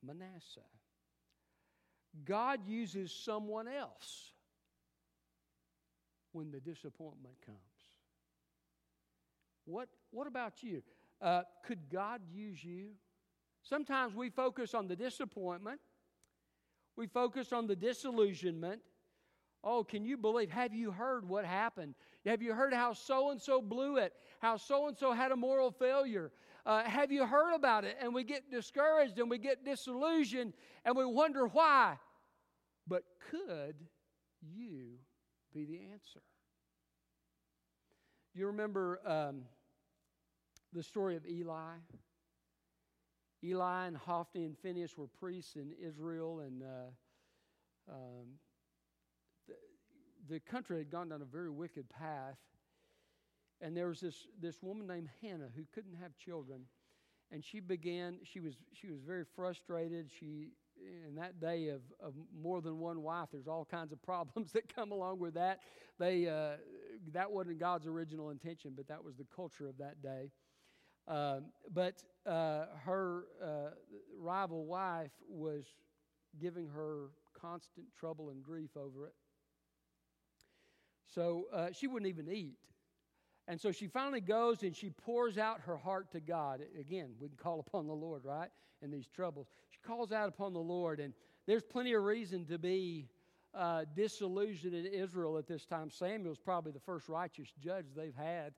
Manasseh. 0.04 0.60
God 2.24 2.60
uses 2.66 3.12
someone 3.12 3.66
else 3.66 4.30
when 6.30 6.52
the 6.52 6.60
disappointment 6.60 7.34
comes. 7.44 7.58
What, 9.64 9.88
what 10.10 10.26
about 10.26 10.62
you? 10.62 10.82
Uh, 11.20 11.42
could 11.66 11.88
God 11.90 12.20
use 12.32 12.62
you? 12.62 12.90
Sometimes 13.62 14.14
we 14.14 14.28
focus 14.28 14.74
on 14.74 14.86
the 14.86 14.96
disappointment, 14.96 15.80
we 16.96 17.06
focus 17.06 17.52
on 17.52 17.66
the 17.66 17.76
disillusionment. 17.76 18.80
Oh, 19.64 19.84
can 19.84 20.04
you 20.04 20.16
believe? 20.16 20.50
Have 20.50 20.74
you 20.74 20.90
heard 20.90 21.28
what 21.28 21.44
happened? 21.44 21.94
Have 22.26 22.42
you 22.42 22.52
heard 22.52 22.74
how 22.74 22.92
so 22.92 23.30
and 23.30 23.40
so 23.40 23.62
blew 23.62 23.96
it? 23.96 24.12
How 24.40 24.56
so 24.56 24.88
and 24.88 24.96
so 24.98 25.12
had 25.12 25.30
a 25.30 25.36
moral 25.36 25.70
failure? 25.70 26.32
Uh, 26.66 26.82
have 26.84 27.12
you 27.12 27.26
heard 27.26 27.54
about 27.54 27.84
it? 27.84 27.96
And 28.00 28.12
we 28.14 28.24
get 28.24 28.50
discouraged 28.50 29.18
and 29.18 29.30
we 29.30 29.38
get 29.38 29.64
disillusioned 29.64 30.52
and 30.84 30.96
we 30.96 31.04
wonder 31.04 31.46
why. 31.46 31.98
But 32.88 33.04
could 33.30 33.76
you 34.40 34.98
be 35.52 35.64
the 35.64 35.80
answer? 35.92 36.20
You 38.34 38.46
remember 38.46 39.00
um, 39.06 39.42
the 40.72 40.82
story 40.82 41.16
of 41.16 41.26
Eli? 41.26 41.74
Eli 43.44 43.86
and 43.86 43.96
Hophni 43.96 44.44
and 44.44 44.56
Phinehas 44.58 44.96
were 44.96 45.08
priests 45.08 45.56
in 45.56 45.72
Israel, 45.80 46.40
and 46.40 46.62
uh, 46.62 47.92
um, 47.92 48.26
the 50.28 50.40
country 50.40 50.78
had 50.78 50.90
gone 50.90 51.08
down 51.08 51.22
a 51.22 51.26
very 51.26 51.50
wicked 51.50 51.88
path. 51.88 52.36
And 53.60 53.76
there 53.76 53.88
was 53.88 54.00
this, 54.00 54.26
this 54.40 54.62
woman 54.62 54.86
named 54.86 55.08
Hannah 55.20 55.48
who 55.54 55.62
couldn't 55.72 55.96
have 56.00 56.16
children. 56.16 56.62
And 57.30 57.44
she 57.44 57.60
began, 57.60 58.18
she 58.24 58.40
was, 58.40 58.54
she 58.72 58.88
was 58.88 59.00
very 59.00 59.24
frustrated. 59.36 60.10
She, 60.18 60.50
in 61.08 61.14
that 61.14 61.40
day 61.40 61.68
of, 61.68 61.80
of 62.00 62.14
more 62.42 62.60
than 62.60 62.78
one 62.78 63.02
wife, 63.02 63.28
there's 63.32 63.48
all 63.48 63.64
kinds 63.64 63.92
of 63.92 64.02
problems 64.04 64.52
that 64.52 64.74
come 64.74 64.92
along 64.92 65.18
with 65.18 65.34
that. 65.34 65.60
They, 65.98 66.28
uh, 66.28 66.56
that 67.12 67.30
wasn't 67.30 67.58
God's 67.58 67.86
original 67.86 68.30
intention, 68.30 68.72
but 68.76 68.88
that 68.88 69.02
was 69.02 69.16
the 69.16 69.26
culture 69.34 69.68
of 69.68 69.78
that 69.78 70.02
day. 70.02 70.30
Um, 71.08 71.46
but 71.72 72.02
uh, 72.26 72.66
her 72.84 73.24
uh, 73.42 73.70
rival 74.18 74.64
wife 74.66 75.10
was 75.28 75.64
giving 76.40 76.68
her 76.68 77.08
constant 77.38 77.86
trouble 77.98 78.30
and 78.30 78.42
grief 78.42 78.70
over 78.76 79.06
it. 79.06 79.14
So 81.14 81.46
uh, 81.52 81.68
she 81.72 81.86
wouldn't 81.86 82.08
even 82.08 82.32
eat. 82.32 82.56
And 83.48 83.60
so 83.60 83.72
she 83.72 83.86
finally 83.86 84.20
goes 84.20 84.62
and 84.62 84.74
she 84.74 84.90
pours 84.90 85.36
out 85.36 85.60
her 85.62 85.76
heart 85.76 86.12
to 86.12 86.20
God. 86.20 86.62
Again, 86.78 87.10
we 87.20 87.28
can 87.28 87.36
call 87.36 87.60
upon 87.60 87.86
the 87.86 87.92
Lord, 87.92 88.24
right? 88.24 88.50
In 88.82 88.90
these 88.90 89.08
troubles. 89.08 89.48
She 89.70 89.80
calls 89.86 90.12
out 90.12 90.28
upon 90.28 90.52
the 90.52 90.60
Lord, 90.60 91.00
and 91.00 91.12
there's 91.46 91.64
plenty 91.64 91.92
of 91.92 92.02
reason 92.04 92.44
to 92.46 92.58
be 92.58 93.08
uh, 93.54 93.84
disillusioned 93.94 94.74
in 94.74 94.86
Israel 94.86 95.38
at 95.38 95.46
this 95.46 95.66
time. 95.66 95.90
Samuel's 95.90 96.38
probably 96.38 96.72
the 96.72 96.80
first 96.80 97.08
righteous 97.08 97.48
judge 97.60 97.86
they've 97.96 98.14
had 98.14 98.54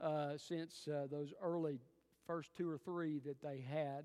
uh, 0.00 0.36
since 0.36 0.86
uh, 0.88 1.06
those 1.10 1.32
early 1.42 1.80
first 2.26 2.54
two 2.54 2.70
or 2.70 2.78
three 2.78 3.20
that 3.20 3.40
they 3.42 3.64
had. 3.68 4.04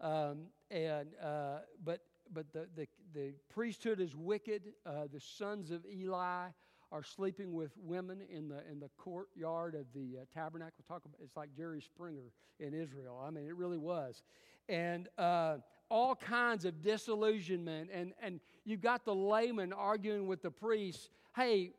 Um, 0.00 0.46
and 0.70 1.08
uh, 1.22 1.58
but 1.84 2.00
but 2.32 2.52
the, 2.52 2.68
the, 2.76 2.86
the 3.14 3.32
priesthood 3.48 4.00
is 4.00 4.14
wicked. 4.14 4.62
Uh, 4.84 5.06
the 5.12 5.20
sons 5.20 5.70
of 5.70 5.84
Eli 5.86 6.48
are 6.90 7.02
sleeping 7.02 7.52
with 7.52 7.72
women 7.76 8.20
in 8.30 8.48
the 8.48 8.62
in 8.70 8.80
the 8.80 8.90
courtyard 8.96 9.74
of 9.74 9.86
the 9.94 10.18
uh, 10.20 10.24
tabernacle. 10.32 10.84
Talk 10.86 11.04
about 11.04 11.18
it's 11.22 11.36
like 11.36 11.50
Jerry 11.56 11.80
Springer 11.80 12.32
in 12.60 12.74
Israel. 12.74 13.22
I 13.24 13.30
mean, 13.30 13.46
it 13.46 13.56
really 13.56 13.78
was, 13.78 14.22
and 14.68 15.08
uh, 15.18 15.56
all 15.90 16.14
kinds 16.14 16.64
of 16.64 16.82
disillusionment. 16.82 17.90
And 17.92 18.12
and 18.22 18.40
you've 18.64 18.80
got 18.80 19.04
the 19.04 19.14
layman 19.14 19.72
arguing 19.72 20.26
with 20.26 20.42
the 20.42 20.50
priests. 20.50 21.10
Hey, 21.36 21.72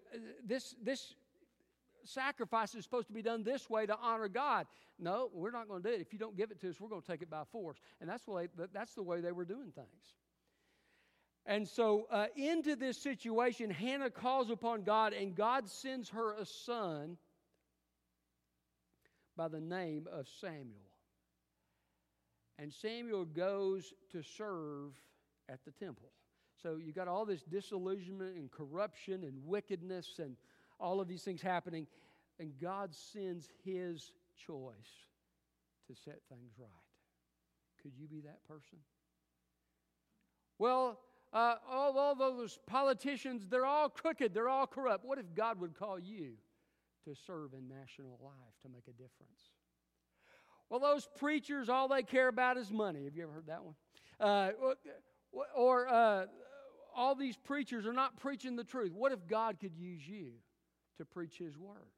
this 0.45 0.75
this 0.83 1.15
sacrifice 2.03 2.75
is 2.75 2.83
supposed 2.83 3.07
to 3.07 3.13
be 3.13 3.21
done 3.21 3.43
this 3.43 3.69
way 3.69 3.85
to 3.85 3.97
honor 4.01 4.27
God. 4.27 4.67
No, 4.97 5.29
we're 5.33 5.51
not 5.51 5.67
going 5.67 5.81
to 5.81 5.89
do 5.89 5.95
it. 5.95 6.01
If 6.01 6.11
you 6.11 6.19
don't 6.19 6.35
give 6.35 6.51
it 6.51 6.59
to 6.61 6.69
us, 6.69 6.79
we're 6.79 6.89
going 6.89 7.01
to 7.01 7.07
take 7.07 7.21
it 7.21 7.29
by 7.29 7.43
force. 7.51 7.77
And 8.01 8.09
that's 8.09 8.25
the 8.25 8.31
way, 8.31 8.47
that's 8.73 8.93
the, 8.95 9.03
way 9.03 9.21
they 9.21 9.31
were 9.31 9.45
doing 9.45 9.71
things. 9.71 10.13
And 11.49 11.67
so, 11.67 12.05
uh, 12.11 12.27
into 12.35 12.75
this 12.75 12.95
situation, 13.01 13.71
Hannah 13.71 14.11
calls 14.11 14.51
upon 14.51 14.83
God, 14.83 15.13
and 15.13 15.35
God 15.35 15.67
sends 15.67 16.09
her 16.09 16.33
a 16.35 16.45
son 16.45 17.17
by 19.35 19.47
the 19.47 19.59
name 19.59 20.07
of 20.11 20.27
Samuel. 20.39 20.91
And 22.59 22.71
Samuel 22.71 23.25
goes 23.25 23.95
to 24.11 24.21
serve 24.21 24.93
at 25.49 25.65
the 25.65 25.71
temple. 25.71 26.11
So 26.61 26.75
you've 26.75 26.93
got 26.93 27.07
all 27.07 27.25
this 27.25 27.41
disillusionment 27.41 28.35
and 28.37 28.51
corruption 28.51 29.23
and 29.23 29.43
wickedness 29.43 30.19
and 30.19 30.35
all 30.79 31.01
of 31.01 31.07
these 31.07 31.23
things 31.23 31.41
happening, 31.41 31.87
and 32.39 32.53
God 32.61 32.93
sends 32.93 33.49
His 33.65 34.11
choice 34.45 35.07
to 35.87 35.95
set 35.95 36.19
things 36.29 36.51
right. 36.59 36.69
Could 37.81 37.93
you 37.97 38.07
be 38.07 38.19
that 38.21 38.45
person? 38.47 38.77
Well, 40.59 40.99
uh, 41.31 41.55
all, 41.69 41.97
all 41.97 42.15
those 42.15 42.57
politicians, 42.65 43.47
they're 43.49 43.65
all 43.65 43.89
crooked, 43.89 44.33
they're 44.33 44.49
all 44.49 44.67
corrupt. 44.67 45.05
What 45.05 45.19
if 45.19 45.33
God 45.35 45.59
would 45.59 45.77
call 45.77 45.99
you 45.99 46.33
to 47.05 47.15
serve 47.15 47.53
in 47.53 47.67
national 47.67 48.19
life 48.23 48.55
to 48.63 48.69
make 48.69 48.87
a 48.87 48.91
difference? 48.91 49.51
Well, 50.69 50.79
those 50.79 51.07
preachers, 51.17 51.69
all 51.69 51.87
they 51.87 52.03
care 52.03 52.27
about 52.27 52.57
is 52.57 52.71
money. 52.71 53.05
Have 53.05 53.15
you 53.15 53.23
ever 53.23 53.31
heard 53.31 53.47
that 53.47 53.63
one? 53.63 53.75
Uh, 54.19 54.51
or 55.55 55.87
uh, 55.87 56.25
all 56.95 57.15
these 57.15 57.37
preachers 57.37 57.85
are 57.85 57.93
not 57.93 58.17
preaching 58.17 58.55
the 58.55 58.63
truth. 58.63 58.93
What 58.93 59.11
if 59.11 59.27
God 59.27 59.59
could 59.59 59.75
use 59.75 60.07
you 60.07 60.33
to 60.97 61.05
preach 61.05 61.37
His 61.37 61.57
word? 61.57 61.89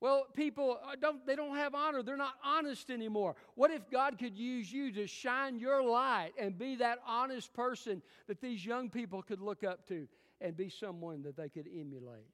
Well, 0.00 0.26
people 0.34 0.78
uh, 0.84 0.94
don't 1.00 1.26
they 1.26 1.34
don't 1.34 1.56
have 1.56 1.74
honor. 1.74 2.02
They're 2.02 2.16
not 2.16 2.34
honest 2.44 2.88
anymore. 2.88 3.34
What 3.56 3.72
if 3.72 3.90
God 3.90 4.18
could 4.18 4.36
use 4.36 4.72
you 4.72 4.92
to 4.92 5.06
shine 5.08 5.58
your 5.58 5.82
light 5.82 6.32
and 6.38 6.56
be 6.56 6.76
that 6.76 6.98
honest 7.06 7.52
person 7.52 8.02
that 8.28 8.40
these 8.40 8.64
young 8.64 8.90
people 8.90 9.22
could 9.22 9.40
look 9.40 9.64
up 9.64 9.86
to 9.88 10.06
and 10.40 10.56
be 10.56 10.68
someone 10.68 11.22
that 11.22 11.36
they 11.36 11.48
could 11.48 11.66
emulate? 11.66 12.28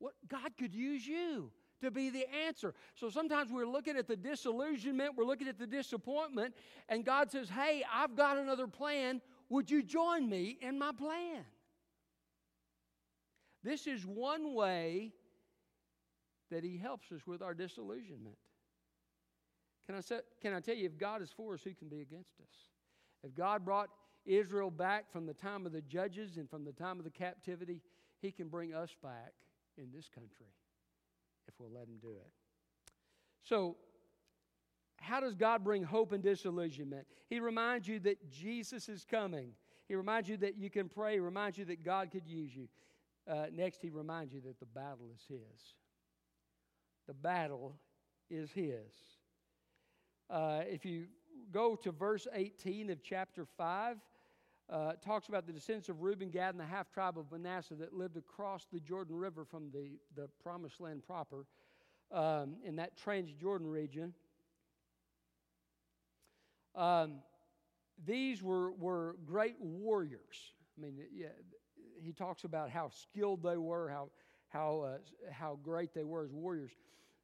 What 0.00 0.14
God 0.28 0.56
could 0.58 0.74
use 0.74 1.06
you 1.06 1.52
to 1.80 1.90
be 1.92 2.10
the 2.10 2.26
answer. 2.46 2.74
So 2.96 3.10
sometimes 3.10 3.52
we're 3.52 3.66
looking 3.66 3.96
at 3.96 4.08
the 4.08 4.16
disillusionment, 4.16 5.16
we're 5.16 5.24
looking 5.24 5.48
at 5.48 5.58
the 5.58 5.66
disappointment, 5.66 6.54
and 6.88 7.04
God 7.04 7.30
says, 7.30 7.48
"Hey, 7.48 7.84
I've 7.92 8.16
got 8.16 8.38
another 8.38 8.66
plan. 8.66 9.22
Would 9.50 9.70
you 9.70 9.84
join 9.84 10.28
me 10.28 10.58
in 10.60 10.78
my 10.80 10.90
plan?" 10.90 11.44
This 13.62 13.86
is 13.86 14.04
one 14.04 14.52
way 14.52 15.12
that 16.54 16.62
He 16.62 16.78
helps 16.78 17.10
us 17.10 17.26
with 17.26 17.42
our 17.42 17.52
disillusionment. 17.52 18.36
Can 19.86 19.96
I, 19.96 20.00
can 20.40 20.54
I 20.54 20.60
tell 20.60 20.76
you, 20.76 20.86
if 20.86 20.96
God 20.96 21.20
is 21.20 21.30
for 21.36 21.54
us, 21.54 21.60
who 21.62 21.74
can 21.74 21.88
be 21.88 22.00
against 22.00 22.40
us? 22.40 22.56
If 23.22 23.34
God 23.34 23.64
brought 23.64 23.90
Israel 24.24 24.70
back 24.70 25.10
from 25.12 25.26
the 25.26 25.34
time 25.34 25.66
of 25.66 25.72
the 25.72 25.82
judges 25.82 26.36
and 26.36 26.48
from 26.48 26.64
the 26.64 26.72
time 26.72 26.98
of 26.98 27.04
the 27.04 27.10
captivity, 27.10 27.82
He 28.20 28.30
can 28.30 28.48
bring 28.48 28.72
us 28.72 28.94
back 29.02 29.32
in 29.76 29.88
this 29.92 30.08
country 30.08 30.46
if 31.48 31.54
we'll 31.58 31.72
let 31.72 31.88
Him 31.88 31.98
do 32.00 32.12
it. 32.12 32.30
So, 33.42 33.76
how 35.00 35.20
does 35.20 35.34
God 35.34 35.64
bring 35.64 35.82
hope 35.82 36.12
and 36.12 36.22
disillusionment? 36.22 37.06
He 37.28 37.40
reminds 37.40 37.88
you 37.88 37.98
that 38.00 38.30
Jesus 38.30 38.88
is 38.88 39.04
coming. 39.04 39.50
He 39.88 39.96
reminds 39.96 40.28
you 40.28 40.36
that 40.38 40.56
you 40.56 40.70
can 40.70 40.88
pray. 40.88 41.14
He 41.14 41.18
reminds 41.18 41.58
you 41.58 41.64
that 41.66 41.84
God 41.84 42.10
could 42.10 42.26
use 42.26 42.54
you. 42.54 42.68
Uh, 43.28 43.46
next, 43.52 43.82
He 43.82 43.90
reminds 43.90 44.32
you 44.32 44.40
that 44.42 44.60
the 44.60 44.66
battle 44.66 45.10
is 45.14 45.20
His. 45.28 45.74
The 47.06 47.14
battle 47.14 47.76
is 48.30 48.50
his. 48.50 48.92
Uh, 50.30 50.62
if 50.66 50.84
you 50.84 51.06
go 51.52 51.76
to 51.76 51.92
verse 51.92 52.26
18 52.32 52.90
of 52.90 53.02
chapter 53.02 53.46
5, 53.56 53.98
uh, 54.70 54.92
talks 55.04 55.28
about 55.28 55.46
the 55.46 55.52
descendants 55.52 55.90
of 55.90 56.00
Reuben, 56.00 56.30
Gad, 56.30 56.54
and 56.54 56.60
the 56.60 56.64
half 56.64 56.90
tribe 56.90 57.18
of 57.18 57.30
Manasseh 57.30 57.74
that 57.74 57.92
lived 57.92 58.16
across 58.16 58.66
the 58.72 58.80
Jordan 58.80 59.16
River 59.16 59.44
from 59.44 59.70
the, 59.70 59.98
the 60.16 60.28
promised 60.42 60.80
land 60.80 61.02
proper 61.06 61.44
um, 62.10 62.56
in 62.64 62.76
that 62.76 62.92
Transjordan 62.98 63.70
region. 63.70 64.14
Um, 66.74 67.16
these 68.06 68.42
were, 68.42 68.72
were 68.72 69.16
great 69.26 69.56
warriors. 69.60 70.52
I 70.76 70.80
mean, 70.80 70.96
yeah, 71.12 71.28
he 72.02 72.12
talks 72.12 72.44
about 72.44 72.70
how 72.70 72.88
skilled 72.88 73.42
they 73.42 73.56
were, 73.56 73.88
how, 73.88 74.08
how, 74.54 74.82
uh, 74.86 74.98
how 75.32 75.58
great 75.62 75.92
they 75.92 76.04
were 76.04 76.22
as 76.22 76.32
warriors. 76.32 76.70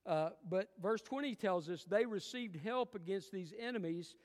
Uh, 0.05 0.31
but 0.49 0.69
verse 0.83 1.01
20 1.01 1.35
tells 1.37 1.71
us 1.71 1.85
they 1.85 2.05
received 2.05 2.57
help 2.57 2.95
against 2.95 3.31
these 3.31 3.55
enemies 3.59 4.17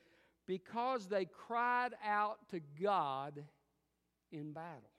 because 0.46 1.06
they 1.06 1.24
cried 1.24 1.92
out 2.04 2.38
to 2.50 2.60
God 2.82 3.44
in 4.32 4.52
battle. 4.52 4.90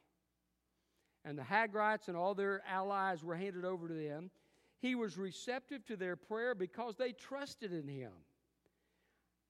And 1.26 1.38
the 1.38 1.44
Hagrites 1.44 2.08
and 2.08 2.16
all 2.16 2.34
their 2.34 2.62
allies 2.68 3.24
were 3.24 3.36
handed 3.36 3.66
over 3.66 3.90
to 3.90 3.94
them. 3.94 4.32
He 4.80 4.96
was 4.96 5.18
receptive 5.18 5.86
to 5.88 5.98
their 5.98 6.16
prayer 6.16 6.56
because 6.56 6.96
they 6.96 7.12
trusted 7.12 7.74
in 7.74 7.88
him. 7.88 8.12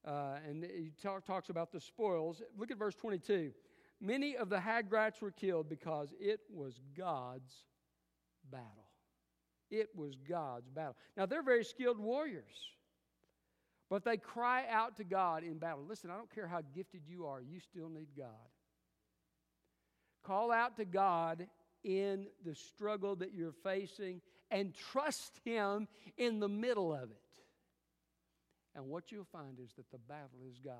Uh, 0.04 0.38
and 0.48 0.64
he 0.64 0.90
talk, 1.00 1.24
talks 1.24 1.50
about 1.50 1.70
the 1.70 1.80
spoils. 1.80 2.42
Look 2.56 2.70
at 2.72 2.78
verse 2.78 2.94
22. 2.96 3.52
Many 4.00 4.36
of 4.36 4.48
the 4.48 4.58
Hagrites 4.58 5.20
were 5.20 5.30
killed 5.30 5.68
because 5.68 6.12
it 6.18 6.40
was 6.52 6.80
God's 6.96 7.52
battle. 8.50 8.86
It 9.70 9.88
was 9.94 10.14
God's 10.28 10.68
battle. 10.70 10.96
Now, 11.16 11.26
they're 11.26 11.42
very 11.42 11.64
skilled 11.64 11.98
warriors, 11.98 12.54
but 13.90 14.04
they 14.04 14.16
cry 14.16 14.64
out 14.68 14.96
to 14.96 15.04
God 15.04 15.44
in 15.44 15.58
battle. 15.58 15.84
Listen, 15.86 16.10
I 16.10 16.16
don't 16.16 16.34
care 16.34 16.46
how 16.46 16.62
gifted 16.74 17.02
you 17.06 17.26
are, 17.26 17.40
you 17.42 17.60
still 17.60 17.88
need 17.88 18.08
God. 18.16 18.28
Call 20.24 20.50
out 20.50 20.76
to 20.76 20.84
God 20.84 21.46
in 21.84 22.26
the 22.44 22.54
struggle 22.54 23.16
that 23.16 23.34
you're 23.34 23.52
facing 23.52 24.20
and 24.50 24.74
trust 24.74 25.40
Him 25.44 25.88
in 26.16 26.40
the 26.40 26.48
middle 26.48 26.92
of 26.92 27.10
it. 27.10 27.22
And 28.74 28.86
what 28.86 29.10
you'll 29.10 29.24
find 29.24 29.58
is 29.58 29.72
that 29.76 29.90
the 29.90 29.98
battle 29.98 30.40
is 30.48 30.58
God's. 30.58 30.78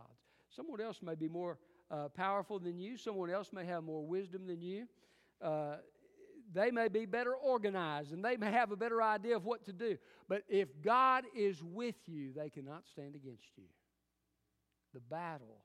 Someone 0.51 0.81
else 0.81 1.01
may 1.03 1.15
be 1.15 1.29
more 1.29 1.59
uh, 1.91 2.09
powerful 2.09 2.59
than 2.59 2.79
you, 2.79 2.97
someone 2.97 3.31
else 3.31 3.53
may 3.53 3.65
have 3.65 3.85
more 3.85 4.05
wisdom 4.05 4.47
than 4.47 4.61
you. 4.61 4.87
Uh, 5.43 5.77
they 6.53 6.71
may 6.71 6.89
be 6.89 7.07
better 7.07 7.35
organized 7.35 8.13
and 8.13 8.25
they 8.25 8.37
may 8.37 8.51
have 8.51 8.71
a 8.71 8.77
better 8.77 9.03
idea 9.03 9.37
of 9.37 9.45
what 9.45 9.65
to 9.67 9.73
do. 9.73 9.97
But 10.29 10.43
if 10.49 10.69
God 10.83 11.25
is 11.35 11.63
with 11.63 11.97
you, 12.07 12.33
they 12.35 12.51
cannot 12.51 12.87
stand 12.87 13.15
against 13.15 13.57
you. 13.57 13.65
The 14.95 15.01
battle 15.01 15.63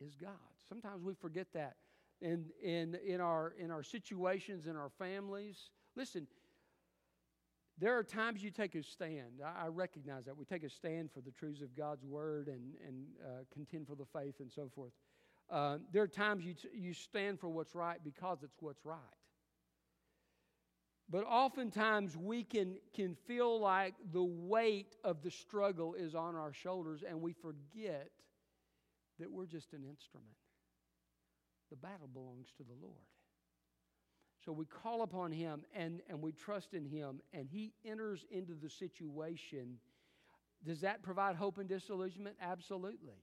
is 0.00 0.14
God. 0.14 0.30
Sometimes 0.68 1.02
we 1.02 1.14
forget 1.14 1.46
that 1.54 1.76
in, 2.20 2.46
in, 2.62 2.96
in, 3.06 3.20
our, 3.20 3.54
in 3.58 3.70
our 3.70 3.82
situations, 3.82 4.66
in 4.66 4.76
our 4.76 4.90
families. 4.98 5.70
Listen, 5.96 6.26
there 7.78 7.96
are 7.96 8.02
times 8.02 8.42
you 8.42 8.50
take 8.50 8.74
a 8.74 8.82
stand. 8.82 9.40
I, 9.44 9.64
I 9.64 9.68
recognize 9.68 10.24
that. 10.26 10.36
We 10.36 10.44
take 10.44 10.64
a 10.64 10.70
stand 10.70 11.10
for 11.12 11.20
the 11.20 11.30
truths 11.30 11.62
of 11.62 11.76
God's 11.76 12.04
word 12.04 12.48
and, 12.48 12.74
and 12.86 13.06
uh, 13.24 13.44
contend 13.52 13.86
for 13.86 13.94
the 13.94 14.06
faith 14.06 14.34
and 14.40 14.50
so 14.50 14.70
forth. 14.74 14.92
Uh, 15.50 15.78
there 15.92 16.02
are 16.02 16.08
times 16.08 16.44
you, 16.44 16.54
t- 16.54 16.68
you 16.74 16.92
stand 16.92 17.40
for 17.40 17.48
what's 17.48 17.74
right 17.74 17.98
because 18.04 18.42
it's 18.42 18.56
what's 18.60 18.84
right. 18.84 18.98
But 21.10 21.24
oftentimes 21.24 22.16
we 22.16 22.44
can, 22.44 22.76
can 22.94 23.14
feel 23.26 23.58
like 23.58 23.94
the 24.12 24.22
weight 24.22 24.96
of 25.04 25.22
the 25.22 25.30
struggle 25.30 25.94
is 25.94 26.14
on 26.14 26.36
our 26.36 26.52
shoulders 26.52 27.02
and 27.08 27.22
we 27.22 27.32
forget 27.32 28.10
that 29.18 29.30
we're 29.30 29.46
just 29.46 29.72
an 29.72 29.84
instrument. 29.88 30.36
The 31.70 31.76
battle 31.76 32.08
belongs 32.12 32.48
to 32.58 32.62
the 32.62 32.74
Lord. 32.80 32.94
So 34.44 34.52
we 34.52 34.66
call 34.66 35.02
upon 35.02 35.32
Him 35.32 35.62
and, 35.74 36.00
and 36.08 36.22
we 36.22 36.32
trust 36.32 36.72
in 36.72 36.84
Him, 36.84 37.20
and 37.32 37.48
He 37.50 37.74
enters 37.84 38.24
into 38.30 38.54
the 38.54 38.70
situation. 38.70 39.76
Does 40.64 40.80
that 40.82 41.02
provide 41.02 41.36
hope 41.36 41.58
and 41.58 41.68
disillusionment? 41.68 42.36
Absolutely. 42.40 43.16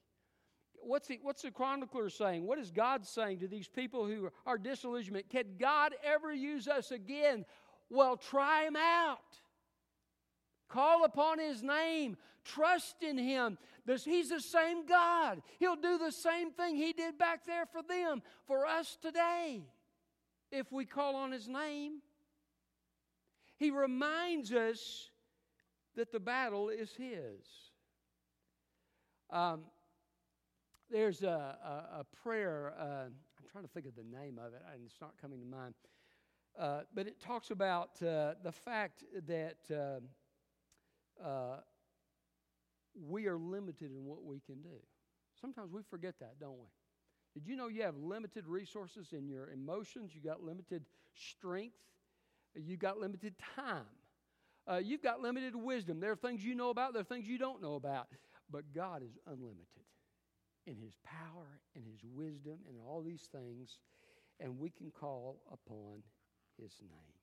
What's 0.81 1.07
the, 1.07 1.19
what's 1.23 1.41
the 1.41 1.51
chronicler 1.51 2.09
saying? 2.09 2.45
What 2.45 2.59
is 2.59 2.69
God 2.69 3.05
saying 3.05 3.39
to 3.39 3.47
these 3.47 3.67
people 3.67 4.05
who 4.05 4.29
are 4.45 4.57
disillusionment? 4.57 5.29
Can 5.29 5.55
God 5.59 5.95
ever 6.03 6.31
use 6.31 6.67
us 6.67 6.91
again? 6.91 7.45
Well, 7.89 8.17
try 8.17 8.65
him 8.65 8.75
out. 8.75 9.19
Call 10.67 11.05
upon 11.05 11.39
his 11.39 11.61
name. 11.61 12.17
Trust 12.43 13.01
in 13.01 13.17
him. 13.17 13.57
He's 13.85 14.29
the 14.29 14.41
same 14.41 14.85
God. 14.85 15.41
He'll 15.59 15.75
do 15.75 15.97
the 15.97 16.11
same 16.11 16.51
thing 16.51 16.75
he 16.75 16.93
did 16.93 17.17
back 17.17 17.45
there 17.45 17.65
for 17.65 17.81
them, 17.81 18.21
for 18.47 18.65
us 18.65 18.97
today, 19.01 19.61
if 20.51 20.71
we 20.71 20.85
call 20.85 21.15
on 21.15 21.31
his 21.31 21.47
name. 21.47 22.01
He 23.57 23.71
reminds 23.71 24.51
us 24.51 25.09
that 25.95 26.11
the 26.11 26.19
battle 26.19 26.69
is 26.69 26.91
his. 26.95 27.45
Um, 29.29 29.61
there's 30.91 31.23
a, 31.23 31.57
a, 31.63 31.99
a 31.99 32.05
prayer, 32.23 32.73
uh, 32.79 33.05
I'm 33.05 33.49
trying 33.51 33.63
to 33.63 33.69
think 33.69 33.85
of 33.85 33.95
the 33.95 34.03
name 34.03 34.39
of 34.39 34.53
it, 34.53 34.61
and 34.71 34.83
it's 34.85 34.99
not 35.01 35.13
coming 35.21 35.39
to 35.39 35.45
mind. 35.45 35.73
Uh, 36.57 36.81
but 36.93 37.07
it 37.07 37.19
talks 37.19 37.51
about 37.51 38.01
uh, 38.01 38.33
the 38.43 38.51
fact 38.51 39.03
that 39.27 39.57
uh, 39.69 41.23
uh, 41.25 41.57
we 43.07 43.27
are 43.27 43.37
limited 43.37 43.91
in 43.91 44.05
what 44.05 44.23
we 44.23 44.39
can 44.39 44.61
do. 44.61 44.77
Sometimes 45.39 45.71
we 45.71 45.81
forget 45.83 46.15
that, 46.19 46.39
don't 46.39 46.57
we? 46.57 46.67
Did 47.33 47.47
you 47.47 47.57
know 47.57 47.67
you 47.67 47.81
have 47.81 47.97
limited 47.97 48.47
resources 48.47 49.07
in 49.11 49.27
your 49.27 49.49
emotions? 49.51 50.11
You 50.15 50.21
got 50.21 50.41
limited 50.41 50.85
strength. 51.13 51.75
You 52.55 52.77
got 52.77 52.97
limited 52.97 53.35
time. 53.57 53.83
Uh, 54.65 54.77
you've 54.77 55.03
got 55.03 55.21
limited 55.21 55.55
wisdom. 55.55 55.99
There 55.99 56.11
are 56.11 56.15
things 56.15 56.43
you 56.43 56.55
know 56.55 56.69
about, 56.69 56.93
there 56.93 57.01
are 57.01 57.05
things 57.05 57.27
you 57.27 57.37
don't 57.37 57.61
know 57.61 57.75
about. 57.75 58.07
But 58.49 58.73
God 58.73 59.03
is 59.03 59.17
unlimited 59.27 59.65
in 60.65 60.77
His 60.77 60.95
power, 61.03 61.59
in 61.75 61.83
His 61.83 61.99
wisdom, 62.03 62.59
and 62.69 62.77
all 62.87 63.01
these 63.01 63.27
things. 63.31 63.77
And 64.39 64.57
we 64.57 64.69
can 64.69 64.91
call 64.91 65.41
upon 65.51 66.03
his 66.61 66.73
name. 66.81 67.15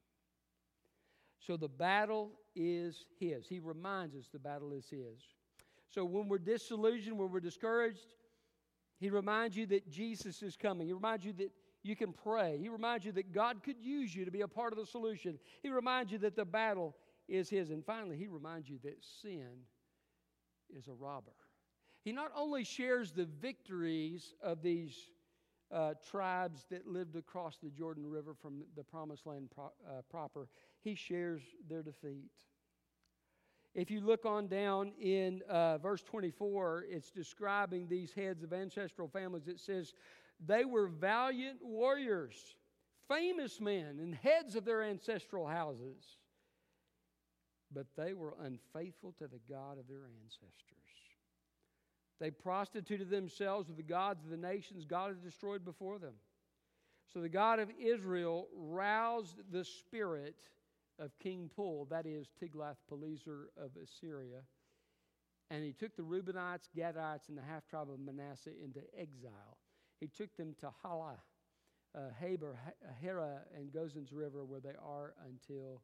So 1.40 1.56
the 1.56 1.68
battle 1.68 2.32
is 2.54 3.04
his. 3.18 3.46
He 3.48 3.58
reminds 3.58 4.14
us 4.14 4.28
the 4.32 4.38
battle 4.38 4.72
is 4.72 4.88
his. 4.88 5.20
So 5.88 6.04
when 6.04 6.28
we're 6.28 6.38
disillusioned, 6.38 7.18
when 7.18 7.30
we're 7.30 7.40
discouraged, 7.40 8.14
he 8.98 9.10
reminds 9.10 9.56
you 9.56 9.66
that 9.66 9.90
Jesus 9.90 10.42
is 10.42 10.56
coming. 10.56 10.86
He 10.86 10.92
reminds 10.92 11.24
you 11.24 11.32
that 11.34 11.50
you 11.82 11.96
can 11.96 12.12
pray. 12.12 12.58
He 12.58 12.68
reminds 12.68 13.04
you 13.04 13.12
that 13.12 13.32
God 13.32 13.62
could 13.64 13.76
use 13.80 14.14
you 14.14 14.24
to 14.24 14.30
be 14.30 14.42
a 14.42 14.48
part 14.48 14.72
of 14.72 14.78
the 14.78 14.86
solution. 14.86 15.38
He 15.62 15.70
reminds 15.70 16.12
you 16.12 16.18
that 16.18 16.36
the 16.36 16.44
battle 16.44 16.94
is 17.28 17.50
his. 17.50 17.70
And 17.70 17.84
finally, 17.84 18.16
he 18.16 18.28
reminds 18.28 18.68
you 18.68 18.78
that 18.84 19.02
sin 19.20 19.48
is 20.74 20.86
a 20.86 20.92
robber. 20.92 21.32
He 22.04 22.12
not 22.12 22.30
only 22.36 22.64
shares 22.64 23.10
the 23.10 23.26
victories 23.40 24.34
of 24.42 24.62
these 24.62 24.96
uh, 25.72 25.94
tribes 26.10 26.66
that 26.70 26.86
lived 26.86 27.16
across 27.16 27.56
the 27.62 27.70
Jordan 27.70 28.08
River 28.08 28.34
from 28.40 28.62
the 28.76 28.84
promised 28.84 29.26
land 29.26 29.50
pro- 29.54 29.72
uh, 29.88 30.02
proper, 30.10 30.48
he 30.82 30.94
shares 30.94 31.42
their 31.68 31.82
defeat. 31.82 32.30
If 33.74 33.90
you 33.90 34.02
look 34.02 34.26
on 34.26 34.48
down 34.48 34.92
in 35.00 35.40
uh, 35.48 35.78
verse 35.78 36.02
24, 36.02 36.84
it's 36.90 37.10
describing 37.10 37.88
these 37.88 38.12
heads 38.12 38.42
of 38.42 38.52
ancestral 38.52 39.08
families. 39.08 39.48
It 39.48 39.60
says, 39.60 39.94
They 40.46 40.66
were 40.66 40.88
valiant 40.88 41.58
warriors, 41.62 42.36
famous 43.08 43.60
men, 43.60 43.98
and 43.98 44.14
heads 44.14 44.56
of 44.56 44.66
their 44.66 44.82
ancestral 44.82 45.46
houses, 45.46 46.04
but 47.72 47.86
they 47.96 48.12
were 48.12 48.34
unfaithful 48.42 49.14
to 49.18 49.26
the 49.26 49.40
God 49.48 49.78
of 49.78 49.88
their 49.88 50.04
ancestors. 50.22 50.91
They 52.22 52.30
prostituted 52.30 53.10
themselves 53.10 53.66
with 53.66 53.76
the 53.76 53.82
gods 53.82 54.22
of 54.22 54.30
the 54.30 54.36
nations 54.36 54.84
God 54.84 55.08
had 55.08 55.24
destroyed 55.24 55.64
before 55.64 55.98
them. 55.98 56.14
So 57.12 57.20
the 57.20 57.28
God 57.28 57.58
of 57.58 57.68
Israel 57.84 58.46
roused 58.54 59.38
the 59.50 59.64
spirit 59.64 60.36
of 61.00 61.18
King 61.18 61.50
Pul, 61.56 61.88
that 61.90 62.06
is 62.06 62.28
Tiglath-Pileser 62.40 63.48
of 63.60 63.72
Assyria, 63.82 64.42
and 65.50 65.64
he 65.64 65.72
took 65.72 65.96
the 65.96 66.04
Reubenites, 66.04 66.68
Gadites, 66.78 67.28
and 67.28 67.36
the 67.36 67.42
half 67.42 67.66
tribe 67.66 67.88
of 67.90 67.98
Manasseh 67.98 68.50
into 68.62 68.82
exile. 68.96 69.58
He 69.98 70.06
took 70.06 70.36
them 70.36 70.54
to 70.60 70.70
Halah, 70.80 71.18
uh, 71.92 72.02
Habor, 72.22 72.54
Hara, 73.00 73.40
and 73.56 73.72
Gozan's 73.72 74.12
River, 74.12 74.44
where 74.44 74.60
they 74.60 74.76
are 74.80 75.14
until 75.28 75.82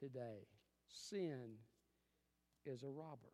today. 0.00 0.46
Sin 0.88 1.56
is 2.64 2.84
a 2.84 2.88
robber. 2.88 3.31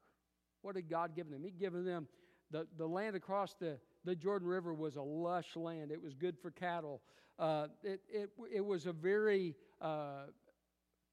What 0.63 0.77
had 0.77 0.89
God 0.89 1.15
given 1.15 1.33
them? 1.33 1.45
He'd 1.45 1.59
given 1.59 1.85
them 1.85 2.09
the, 2.51 2.67
the 2.77 2.87
land 2.87 3.17
across 3.17 3.55
the, 3.55 3.79
the 4.05 4.15
Jordan 4.15 4.49
River 4.49 4.73
was 4.73 4.97
a 4.97 5.03
lush 5.03 5.57
land. 5.57 5.91
It 5.91 6.03
was 6.03 6.15
good 6.15 6.37
for 6.41 6.51
cattle. 6.51 7.03
Uh, 7.39 7.69
it, 7.83 8.01
it, 8.09 8.31
it 8.53 8.65
was 8.65 8.87
a 8.87 8.93
very 8.93 9.55
uh, 9.81 10.25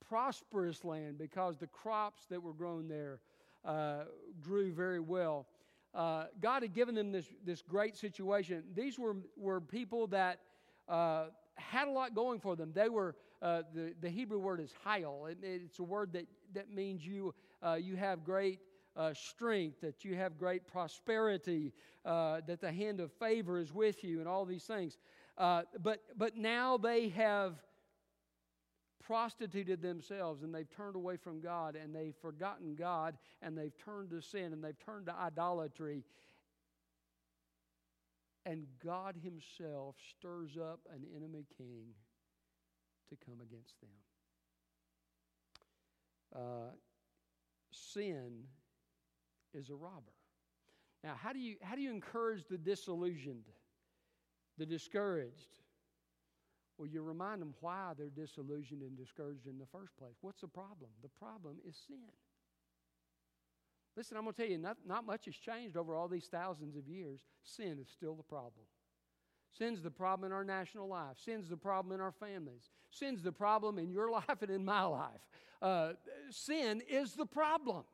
prosperous 0.08 0.84
land 0.84 1.18
because 1.18 1.58
the 1.58 1.68
crops 1.68 2.26
that 2.30 2.42
were 2.42 2.54
grown 2.54 2.88
there 2.88 3.20
uh, 3.64 4.04
grew 4.42 4.72
very 4.72 5.00
well. 5.00 5.48
Uh, 5.94 6.26
God 6.42 6.62
had 6.62 6.74
given 6.74 6.96
them 6.96 7.12
this, 7.12 7.26
this 7.46 7.62
great 7.62 7.96
situation. 7.96 8.64
These 8.74 8.98
were, 8.98 9.18
were 9.38 9.62
people 9.62 10.08
that 10.08 10.40
uh, 10.88 11.26
had 11.56 11.88
a 11.88 11.92
lot 11.92 12.14
going 12.14 12.40
for 12.40 12.56
them. 12.56 12.72
They 12.74 12.90
were, 12.90 13.16
uh, 13.42 13.64
the, 13.74 13.94
the 14.02 14.10
Hebrew 14.10 14.40
word 14.40 14.60
is 14.60 14.74
hayil. 14.86 15.32
It, 15.32 15.38
it's 15.42 15.80
a 15.80 15.84
word 15.84 16.14
that, 16.14 16.26
that 16.54 16.70
means 16.74 17.06
you, 17.06 17.34
you 17.80 17.96
have 17.96 18.24
great 18.24 18.60
uh, 18.96 19.14
strength, 19.14 19.82
that 19.82 20.06
you 20.06 20.16
have 20.16 20.38
great 20.38 20.66
prosperity, 20.68 21.74
uh, 22.06 22.42
that 22.48 22.62
the 22.62 22.72
hand 22.72 23.00
of 23.00 23.12
favor 23.14 23.60
is 23.60 23.74
with 23.74 24.04
you, 24.04 24.20
and 24.20 24.28
all 24.28 24.46
these 24.46 24.64
things. 24.64 24.98
Uh, 25.38 25.64
but, 25.82 26.02
but 26.18 26.38
now 26.38 26.78
they 26.78 27.10
have 27.10 27.56
prostituted 29.06 29.82
themselves 29.82 30.42
and 30.42 30.54
they've 30.54 30.70
turned 30.76 30.96
away 30.96 31.16
from 31.16 31.40
God 31.40 31.76
and 31.76 31.96
they've 31.96 32.16
forgotten 32.22 32.76
God 32.76 33.18
and 33.42 33.58
they've 33.58 33.78
turned 33.78 34.10
to 34.10 34.22
sin 34.22 34.52
and 34.52 34.64
they've 34.64 34.80
turned 34.84 35.06
to 35.06 35.14
idolatry. 35.14 36.04
And 38.46 38.66
God 38.84 39.16
Himself 39.24 39.96
stirs 40.18 40.58
up 40.58 40.80
an 40.94 41.04
enemy 41.16 41.46
king 41.58 41.86
to 43.10 43.16
come 43.26 43.42
against 43.42 43.76
them. 43.82 43.90
Uh, 46.36 46.72
sin 47.72 48.46
is 49.56 49.70
a 49.70 49.76
robber. 49.76 50.14
Now, 51.04 51.16
how 51.22 51.34
do 51.34 51.40
you 51.40 51.56
how 51.62 51.76
do 51.76 51.82
you 51.82 51.92
encourage 51.92 52.46
the 52.50 52.58
disillusioned, 52.58 53.46
the 54.58 54.66
discouraged? 54.66 55.60
Well, 56.78 56.88
you 56.88 57.02
remind 57.02 57.42
them 57.42 57.54
why 57.62 57.94
they're 57.98 58.10
disillusioned 58.10 58.82
and 58.82 58.98
discouraged 58.98 59.48
in 59.48 59.58
the 59.58 59.66
first 59.66 59.96
place. 59.98 60.16
What's 60.22 60.42
the 60.42 60.48
problem? 60.48 60.90
The 61.02 61.10
problem 61.10 61.58
is 61.68 61.78
sin. 61.88 62.12
Listen, 63.96 64.18
I'm 64.18 64.24
going 64.24 64.34
to 64.34 64.42
tell 64.42 64.52
you, 64.52 64.58
not, 64.58 64.78
not 64.86 65.06
much 65.06 65.26
has 65.26 65.36
changed 65.36 65.78
over 65.78 65.96
all 65.96 66.10
these 66.10 66.26
thousands 66.26 66.76
of 66.76 66.88
years. 66.88 67.22
Sin 67.44 67.78
is 67.80 67.88
still 67.88 68.14
the 68.14 68.24
problem. 68.24 68.66
Sin's 69.58 69.82
the 69.82 69.92
problem 69.92 70.30
in 70.30 70.36
our 70.36 70.44
national 70.44 70.90
life. 70.90 71.16
Sin's 71.24 71.48
the 71.48 71.56
problem 71.56 71.94
in 71.94 72.02
our 72.02 72.12
families. 72.12 72.70
Sin's 72.92 73.24
the 73.24 73.32
problem 73.32 73.80
in 73.80 73.90
your 73.90 74.12
life 74.12 74.42
and 74.42 74.52
in 74.52 74.66
my 74.66 74.84
life. 74.84 75.22
Uh, 75.62 75.94
sin 76.30 76.82
is 76.90 77.14
the 77.14 77.26
problem. 77.26 77.86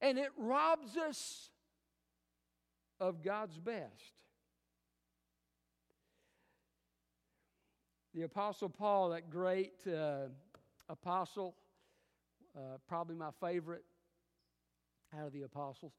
And 0.00 0.18
it 0.18 0.30
robs 0.36 0.96
us 0.96 1.50
of 3.00 3.22
God's 3.22 3.58
best. 3.58 4.22
The 8.14 8.22
Apostle 8.22 8.68
Paul, 8.68 9.10
that 9.10 9.30
great 9.30 9.74
uh, 9.86 10.28
apostle, 10.88 11.54
uh, 12.56 12.78
probably 12.88 13.14
my 13.14 13.30
favorite 13.40 13.84
out 15.16 15.26
of 15.26 15.32
the 15.32 15.42
apostles, 15.42 15.92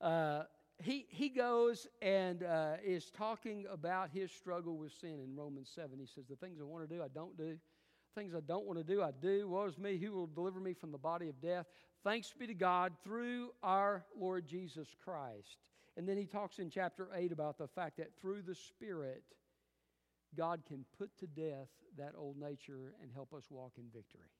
uh, 0.00 0.42
he, 0.80 1.06
he 1.08 1.28
goes 1.28 1.88
and 2.00 2.44
uh, 2.44 2.74
is 2.84 3.10
talking 3.10 3.66
about 3.70 4.10
his 4.10 4.30
struggle 4.30 4.76
with 4.76 4.92
sin 4.92 5.18
in 5.20 5.34
Romans 5.34 5.70
7. 5.74 5.98
He 5.98 6.06
says, 6.06 6.26
The 6.28 6.36
things 6.36 6.60
I 6.60 6.64
want 6.64 6.88
to 6.88 6.94
do, 6.94 7.02
I 7.02 7.08
don't 7.08 7.36
do. 7.36 7.56
Things 8.14 8.34
I 8.34 8.40
don't 8.40 8.64
want 8.64 8.78
to 8.78 8.84
do, 8.84 9.02
I 9.02 9.10
do. 9.20 9.48
Woe 9.48 9.64
is 9.64 9.78
me, 9.78 9.96
who 9.96 10.12
will 10.12 10.26
deliver 10.26 10.60
me 10.60 10.74
from 10.74 10.92
the 10.92 10.98
body 10.98 11.28
of 11.28 11.40
death? 11.40 11.66
Thanks 12.04 12.32
be 12.38 12.46
to 12.46 12.54
God 12.54 12.92
through 13.02 13.50
our 13.62 14.04
Lord 14.18 14.46
Jesus 14.46 14.88
Christ. 15.04 15.58
And 15.96 16.08
then 16.08 16.16
he 16.16 16.26
talks 16.26 16.58
in 16.58 16.70
chapter 16.70 17.08
8 17.14 17.32
about 17.32 17.58
the 17.58 17.66
fact 17.66 17.96
that 17.96 18.16
through 18.20 18.42
the 18.42 18.54
Spirit, 18.54 19.24
God 20.36 20.62
can 20.66 20.84
put 20.96 21.16
to 21.18 21.26
death 21.26 21.68
that 21.96 22.14
old 22.16 22.38
nature 22.38 22.94
and 23.02 23.10
help 23.12 23.34
us 23.34 23.44
walk 23.50 23.72
in 23.78 23.84
victory. 23.92 24.30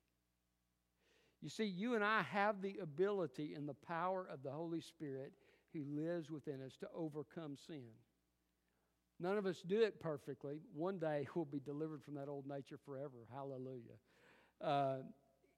You 1.40 1.49
see, 1.49 1.64
you 1.64 1.94
and 1.94 2.05
I 2.05 2.23
have 2.23 2.62
the 2.62 2.79
ability 2.79 3.55
and 3.55 3.68
the 3.68 3.75
power 3.75 4.29
of 4.33 4.42
the 4.42 4.51
Holy 4.51 4.81
Spirit 4.81 5.33
who 5.73 5.85
lives 5.85 6.31
within 6.31 6.62
us 6.62 6.77
to 6.81 6.88
overcome 6.94 7.57
sin. 7.57 7.90
None 9.21 9.37
of 9.37 9.47
us 9.47 9.62
do 9.66 9.81
it 9.83 10.01
perfectly. 10.01 10.61
One 10.75 10.99
day 10.99 11.27
we'll 11.35 11.44
be 11.44 11.61
delivered 11.61 12.03
from 12.05 12.14
that 12.14 12.29
old 12.29 12.47
nature 12.47 12.79
forever. 12.85 13.27
Hallelujah. 13.33 13.99
Uh, 14.62 14.99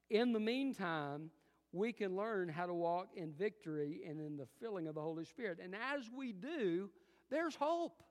in 0.08 0.32
the 0.32 0.40
meantime, 0.40 1.30
we 1.72 1.92
can 1.92 2.16
learn 2.16 2.48
how 2.48 2.66
to 2.66 2.74
walk 2.74 3.08
in 3.14 3.32
victory 3.32 4.00
and 4.08 4.20
in 4.20 4.36
the 4.36 4.46
filling 4.60 4.88
of 4.88 4.94
the 4.94 5.00
Holy 5.00 5.24
Spirit. 5.24 5.58
And 5.62 5.74
as 5.74 6.10
we 6.14 6.32
do, 6.32 6.90
there's 7.30 7.54
hope. 7.54 8.02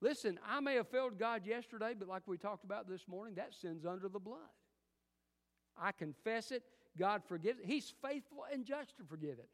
Listen, 0.00 0.38
I 0.46 0.60
may 0.60 0.74
have 0.74 0.88
failed 0.88 1.18
God 1.18 1.46
yesterday, 1.46 1.94
but 1.98 2.08
like 2.08 2.22
we 2.26 2.36
talked 2.36 2.64
about 2.64 2.88
this 2.88 3.08
morning, 3.08 3.34
that 3.36 3.52
sin's 3.60 3.84
under 3.84 4.08
the 4.08 4.18
blood. 4.18 4.38
I 5.76 5.92
confess 5.92 6.52
it. 6.52 6.62
God 6.98 7.22
forgives 7.26 7.60
it. 7.60 7.66
He's 7.66 7.92
faithful 8.02 8.44
and 8.52 8.64
just 8.64 8.96
to 8.98 9.04
forgive 9.04 9.38
it. 9.38 9.48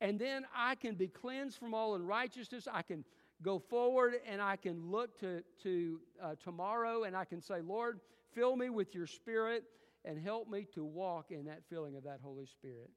And 0.00 0.18
then 0.18 0.46
I 0.54 0.76
can 0.76 0.94
be 0.94 1.08
cleansed 1.08 1.58
from 1.58 1.74
all 1.74 1.94
unrighteousness. 1.94 2.68
I 2.72 2.82
can 2.82 3.04
go 3.42 3.58
forward 3.58 4.14
and 4.26 4.40
I 4.40 4.56
can 4.56 4.90
look 4.90 5.18
to, 5.20 5.42
to 5.62 6.00
uh, 6.22 6.34
tomorrow 6.42 7.04
and 7.04 7.16
I 7.16 7.24
can 7.24 7.40
say, 7.42 7.60
Lord, 7.60 8.00
fill 8.32 8.56
me 8.56 8.70
with 8.70 8.94
your 8.94 9.06
spirit 9.06 9.64
and 10.04 10.18
help 10.18 10.48
me 10.48 10.66
to 10.74 10.84
walk 10.84 11.30
in 11.30 11.44
that 11.44 11.62
filling 11.68 11.96
of 11.96 12.04
that 12.04 12.20
Holy 12.22 12.46
Spirit. 12.46 12.90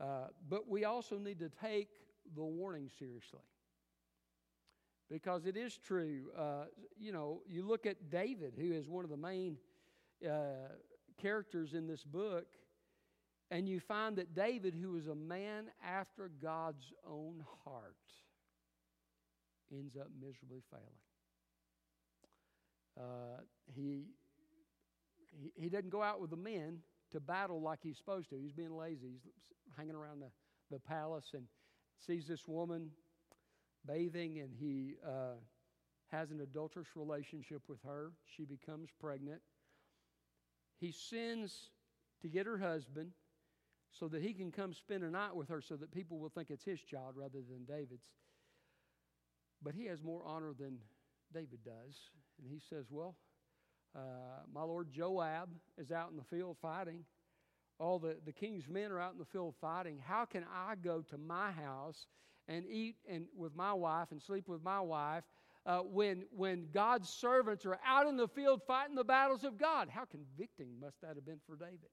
Uh, 0.00 0.28
but 0.48 0.68
we 0.68 0.84
also 0.84 1.18
need 1.18 1.38
to 1.40 1.50
take 1.60 1.88
the 2.34 2.42
warning 2.42 2.88
seriously. 2.98 3.40
Because 5.10 5.44
it 5.44 5.56
is 5.56 5.76
true. 5.76 6.30
Uh, 6.36 6.64
you 6.98 7.12
know, 7.12 7.42
you 7.46 7.66
look 7.66 7.84
at 7.84 8.10
David, 8.10 8.54
who 8.56 8.72
is 8.72 8.88
one 8.88 9.04
of 9.04 9.10
the 9.10 9.16
main 9.16 9.58
uh, 10.24 10.70
characters 11.20 11.74
in 11.74 11.86
this 11.86 12.04
book, 12.04 12.46
and 13.50 13.68
you 13.68 13.80
find 13.80 14.16
that 14.16 14.34
David, 14.34 14.74
who 14.80 14.96
is 14.96 15.08
a 15.08 15.14
man 15.14 15.66
after 15.84 16.30
God's 16.40 16.92
own 17.04 17.44
heart, 17.64 17.96
ends 19.72 19.96
up 19.96 20.08
miserably 20.20 20.62
failing. 20.70 20.86
Uh, 22.98 23.40
he, 23.66 24.04
he, 25.30 25.52
he 25.56 25.68
doesn't 25.68 25.90
go 25.90 26.02
out 26.02 26.20
with 26.20 26.30
the 26.30 26.36
men 26.36 26.78
to 27.12 27.20
battle 27.20 27.60
like 27.60 27.80
he's 27.82 27.96
supposed 27.96 28.30
to. 28.30 28.36
He's 28.36 28.52
being 28.52 28.76
lazy. 28.76 29.12
He's 29.12 29.32
hanging 29.76 29.94
around 29.94 30.20
the, 30.20 30.30
the 30.70 30.78
palace 30.78 31.30
and 31.34 31.44
sees 31.98 32.26
this 32.26 32.46
woman 32.46 32.90
bathing, 33.86 34.38
and 34.40 34.50
he 34.58 34.94
uh, 35.06 35.38
has 36.08 36.30
an 36.30 36.40
adulterous 36.40 36.88
relationship 36.94 37.62
with 37.68 37.82
her. 37.84 38.12
She 38.36 38.44
becomes 38.44 38.90
pregnant. 39.00 39.40
He 40.78 40.92
sins 40.92 41.70
to 42.22 42.28
get 42.28 42.46
her 42.46 42.58
husband 42.58 43.12
so 43.92 44.08
that 44.08 44.22
he 44.22 44.32
can 44.32 44.52
come 44.52 44.72
spend 44.72 45.02
a 45.02 45.10
night 45.10 45.34
with 45.34 45.48
her 45.48 45.60
so 45.60 45.76
that 45.76 45.92
people 45.92 46.18
will 46.18 46.28
think 46.28 46.50
it's 46.50 46.64
his 46.64 46.80
child 46.80 47.14
rather 47.16 47.38
than 47.48 47.64
David's. 47.66 48.04
But 49.62 49.74
he 49.74 49.86
has 49.86 50.02
more 50.02 50.22
honor 50.24 50.52
than 50.58 50.78
David 51.34 51.60
does. 51.64 51.96
And 52.42 52.50
he 52.50 52.60
says, 52.70 52.86
Well, 52.90 53.16
uh, 53.94 54.19
my 54.52 54.62
lord 54.62 54.88
Joab 54.90 55.48
is 55.78 55.90
out 55.90 56.10
in 56.10 56.16
the 56.16 56.24
field 56.24 56.56
fighting. 56.60 57.04
All 57.78 57.98
the, 57.98 58.16
the 58.26 58.32
king's 58.32 58.68
men 58.68 58.92
are 58.92 59.00
out 59.00 59.12
in 59.12 59.18
the 59.18 59.24
field 59.24 59.54
fighting. 59.60 59.98
How 60.04 60.26
can 60.26 60.44
I 60.54 60.74
go 60.74 61.02
to 61.10 61.16
my 61.16 61.50
house 61.50 62.06
and 62.46 62.66
eat 62.66 62.96
and 63.08 63.24
with 63.34 63.56
my 63.56 63.72
wife 63.72 64.08
and 64.10 64.20
sleep 64.20 64.48
with 64.48 64.62
my 64.62 64.80
wife 64.80 65.24
uh, 65.64 65.78
when, 65.78 66.24
when 66.36 66.68
God's 66.74 67.08
servants 67.08 67.64
are 67.64 67.78
out 67.86 68.06
in 68.06 68.16
the 68.16 68.28
field 68.28 68.60
fighting 68.66 68.96
the 68.96 69.04
battles 69.04 69.44
of 69.44 69.56
God? 69.56 69.88
How 69.88 70.04
convicting 70.04 70.68
must 70.78 71.00
that 71.00 71.14
have 71.14 71.24
been 71.24 71.40
for 71.46 71.56
David? 71.56 71.88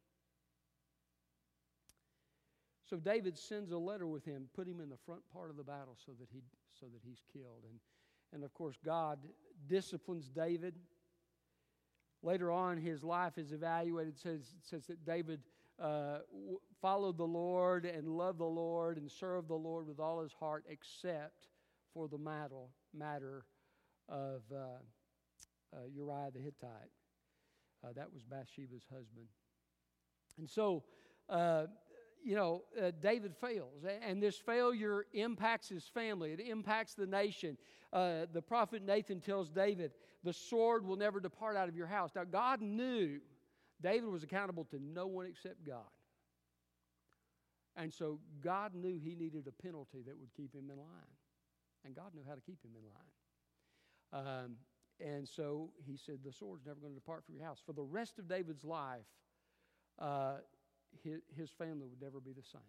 So 2.90 2.98
David 2.98 3.38
sends 3.38 3.72
a 3.72 3.78
letter 3.78 4.08
with 4.08 4.24
him, 4.24 4.48
put 4.54 4.68
him 4.68 4.80
in 4.80 4.90
the 4.90 4.98
front 5.06 5.22
part 5.34 5.50
of 5.50 5.58
the 5.58 5.64
battle 5.64 5.98
so 6.06 6.14
that, 6.20 6.30
he, 6.32 6.42
so 6.80 6.86
that 6.86 7.02
he's 7.06 7.22
killed. 7.34 7.64
And, 7.70 7.80
and 8.34 8.44
of 8.44 8.54
course, 8.54 8.78
God 8.84 9.20
disciplines 9.68 10.30
David. 10.30 10.76
Later 12.24 12.52
on, 12.52 12.78
his 12.78 13.04
life 13.04 13.38
is 13.38 13.52
evaluated, 13.52 14.18
says, 14.20 14.42
says 14.64 14.88
that 14.88 15.06
David 15.06 15.42
uh, 15.82 16.20
followed 16.82 17.18
the 17.18 17.24
Lord 17.24 17.86
and 17.86 18.08
loved 18.08 18.40
the 18.40 18.46
Lord 18.46 18.98
and 18.98 19.12
served 19.12 19.50
the 19.50 19.56
Lord 19.56 19.88
with 19.88 20.00
all 20.00 20.22
his 20.22 20.34
heart, 20.34 20.66
except 20.68 21.48
for 21.94 22.08
the 22.08 22.18
matter, 22.18 22.56
matter 22.94 23.46
of 24.10 24.42
uh, 24.52 24.80
uh, 25.76 25.86
Uriah 25.94 26.32
the 26.34 26.40
Hittite. 26.40 26.92
Uh, 27.84 27.94
that 27.96 28.12
was 28.12 28.24
Bathsheba's 28.24 28.86
husband. 28.92 29.28
And 30.40 30.50
so, 30.50 30.84
uh, 31.30 31.66
you 32.24 32.36
know, 32.36 32.64
uh, 32.82 32.92
David 33.02 33.36
fails, 33.36 33.86
and 34.02 34.22
this 34.22 34.38
failure 34.38 35.06
impacts 35.14 35.70
his 35.70 35.86
family, 35.86 36.34
it 36.34 36.40
impacts 36.40 36.94
the 36.94 37.06
nation. 37.06 37.58
Uh, 37.94 38.26
the 38.34 38.42
prophet 38.42 38.84
Nathan 38.84 39.22
tells 39.22 39.50
David, 39.50 39.92
The 40.24 40.34
sword 40.34 40.86
will 40.86 40.98
never 40.98 41.20
depart 41.20 41.56
out 41.56 41.70
of 41.70 41.76
your 41.76 41.88
house. 41.88 42.12
Now, 42.16 42.24
God 42.26 42.62
knew 42.62 43.20
David 43.82 44.10
was 44.10 44.24
accountable 44.24 44.66
to 44.66 44.80
no 44.80 45.08
one 45.08 45.26
except 45.26 45.66
God. 45.66 45.86
And 47.76 47.94
so 47.94 48.20
God 48.44 48.74
knew 48.74 49.00
he 49.00 49.16
needed 49.16 49.48
a 49.48 49.64
penalty 49.64 50.02
that 50.06 50.18
would 50.20 50.34
keep 50.36 50.54
him 50.54 50.70
in 50.72 50.78
line. 50.78 51.16
And 51.86 51.96
God 51.96 52.14
knew 52.16 52.24
how 52.28 52.34
to 52.34 52.42
keep 52.42 52.62
him 52.64 52.72
in 52.76 52.84
line. 52.84 54.44
Um, 54.44 54.56
and 55.00 55.28
so 55.28 55.70
he 55.86 55.96
said, 55.96 56.20
The 56.26 56.34
sword's 56.34 56.66
never 56.66 56.80
going 56.80 56.94
to 56.94 57.00
depart 57.00 57.24
from 57.26 57.36
your 57.36 57.46
house. 57.46 57.60
For 57.66 57.74
the 57.74 57.84
rest 57.84 58.18
of 58.18 58.28
David's 58.28 58.64
life, 58.64 59.06
uh, 60.00 60.38
his, 61.04 61.22
his 61.36 61.50
family 61.50 61.88
would 61.88 62.02
never 62.02 62.20
be 62.20 62.32
the 62.32 62.44
same. 62.44 62.62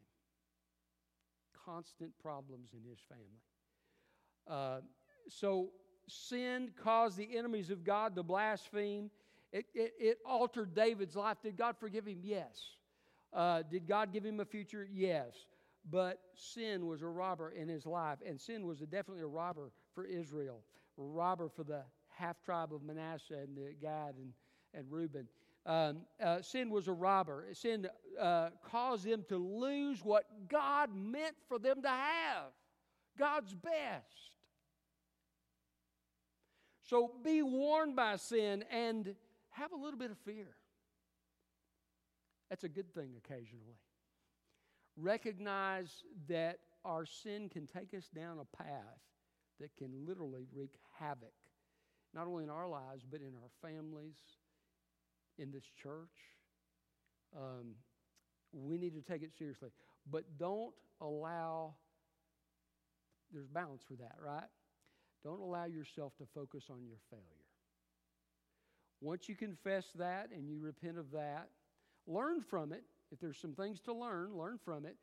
Constant 1.65 2.13
problems 2.23 2.71
in 2.73 2.89
his 2.89 2.99
family. 3.09 3.25
Uh, 4.49 4.81
so 5.29 5.71
sin 6.09 6.71
caused 6.83 7.17
the 7.17 7.37
enemies 7.37 7.71
of 7.71 7.85
God 7.85 8.17
to 8.17 8.23
blaspheme. 8.23 9.11
It, 9.53 9.67
it, 9.75 9.93
it, 9.99 10.19
altered 10.27 10.75
David's 10.75 11.17
life. 11.17 11.39
Did 11.43 11.57
God 11.57 11.77
forgive 11.79 12.07
him? 12.07 12.19
Yes. 12.23 12.59
Uh, 13.33 13.63
did 13.71 13.87
God 13.87 14.13
give 14.13 14.25
him 14.25 14.41
a 14.41 14.45
future? 14.45 14.89
Yes. 14.91 15.33
But 15.91 16.19
sin 16.35 16.87
was 16.87 17.03
a 17.03 17.07
robber 17.07 17.51
in 17.51 17.69
his 17.69 17.87
life, 17.87 18.19
and 18.27 18.39
sin 18.39 18.67
was 18.67 18.83
a, 18.83 18.87
definitely 18.87 19.23
a 19.23 19.27
robber 19.27 19.71
for 19.95 20.05
Israel, 20.05 20.61
a 20.99 21.03
robber 21.03 21.49
for 21.49 21.65
the 21.65 21.83
half 22.09 22.43
tribe 22.43 22.75
of 22.75 22.83
Manasseh 22.83 23.39
and 23.39 23.57
the 23.57 23.75
Gad 23.81 24.15
and, 24.19 24.33
and 24.75 24.91
Reuben. 24.91 25.27
Um, 25.67 25.99
uh, 26.23 26.41
sin 26.41 26.71
was 26.71 26.89
a 26.89 26.93
robber. 26.93 27.47
Sin 27.53 27.87
uh, 28.21 28.51
caused 28.71 29.05
them 29.05 29.25
to 29.29 29.37
lose 29.37 30.03
what 30.03 30.25
God 30.49 30.91
meant 30.95 31.37
for 31.47 31.59
them 31.59 31.83
to 31.83 31.89
have 31.89 32.53
God's 33.19 33.55
best. 33.55 34.33
So 36.85 37.11
be 37.23 37.43
warned 37.43 37.97
by 37.97 38.17
sin 38.17 38.65
and 38.71 39.15
have 39.51 39.73
a 39.73 39.77
little 39.77 39.99
bit 39.99 40.11
of 40.11 40.19
fear. 40.19 40.57
That's 42.49 42.65
a 42.65 42.69
good 42.69 42.95
thing 42.95 43.11
occasionally. 43.23 43.77
Recognize 44.97 46.03
that 46.29 46.61
our 46.85 47.05
sin 47.05 47.51
can 47.51 47.67
take 47.67 47.93
us 47.93 48.09
down 48.09 48.39
a 48.39 48.57
path 48.57 49.03
that 49.61 49.77
can 49.77 50.07
literally 50.07 50.47
wreak 50.55 50.77
havoc, 50.99 51.35
not 52.15 52.27
only 52.27 52.45
in 52.45 52.51
our 52.51 52.67
lives, 52.67 53.05
but 53.09 53.21
in 53.21 53.35
our 53.35 53.51
families, 53.61 54.17
in 55.39 55.51
this 55.51 55.65
church. 55.83 56.09
Um, 57.37 57.75
we 58.53 58.79
need 58.79 58.95
to 58.95 59.03
take 59.03 59.23
it 59.23 59.31
seriously. 59.39 59.69
But 60.11 60.25
don't 60.39 60.73
allow, 61.01 61.75
there's 63.33 63.47
balance 63.49 63.83
for 63.87 63.95
that, 63.95 64.17
right? 64.25 64.49
Don't 65.25 65.41
allow 65.41 65.67
yourself 65.67 66.17
to 66.19 66.25
focus 66.35 66.65
on 66.71 66.85
your 66.87 66.99
failure. 67.11 67.25
Once 69.01 69.29
you 69.29 69.37
confess 69.37 69.87
that 69.95 70.31
and 70.35 70.49
you 70.49 70.59
repent 70.59 70.99
of 70.99 71.11
that, 71.13 71.49
learn 72.07 72.41
from 72.41 72.73
it. 72.73 72.83
If 73.13 73.21
there's 73.21 73.39
some 73.39 73.55
things 73.55 73.81
to 73.83 73.93
learn, 73.93 74.37
learn 74.37 74.59
from 74.65 74.85
it. 74.85 74.97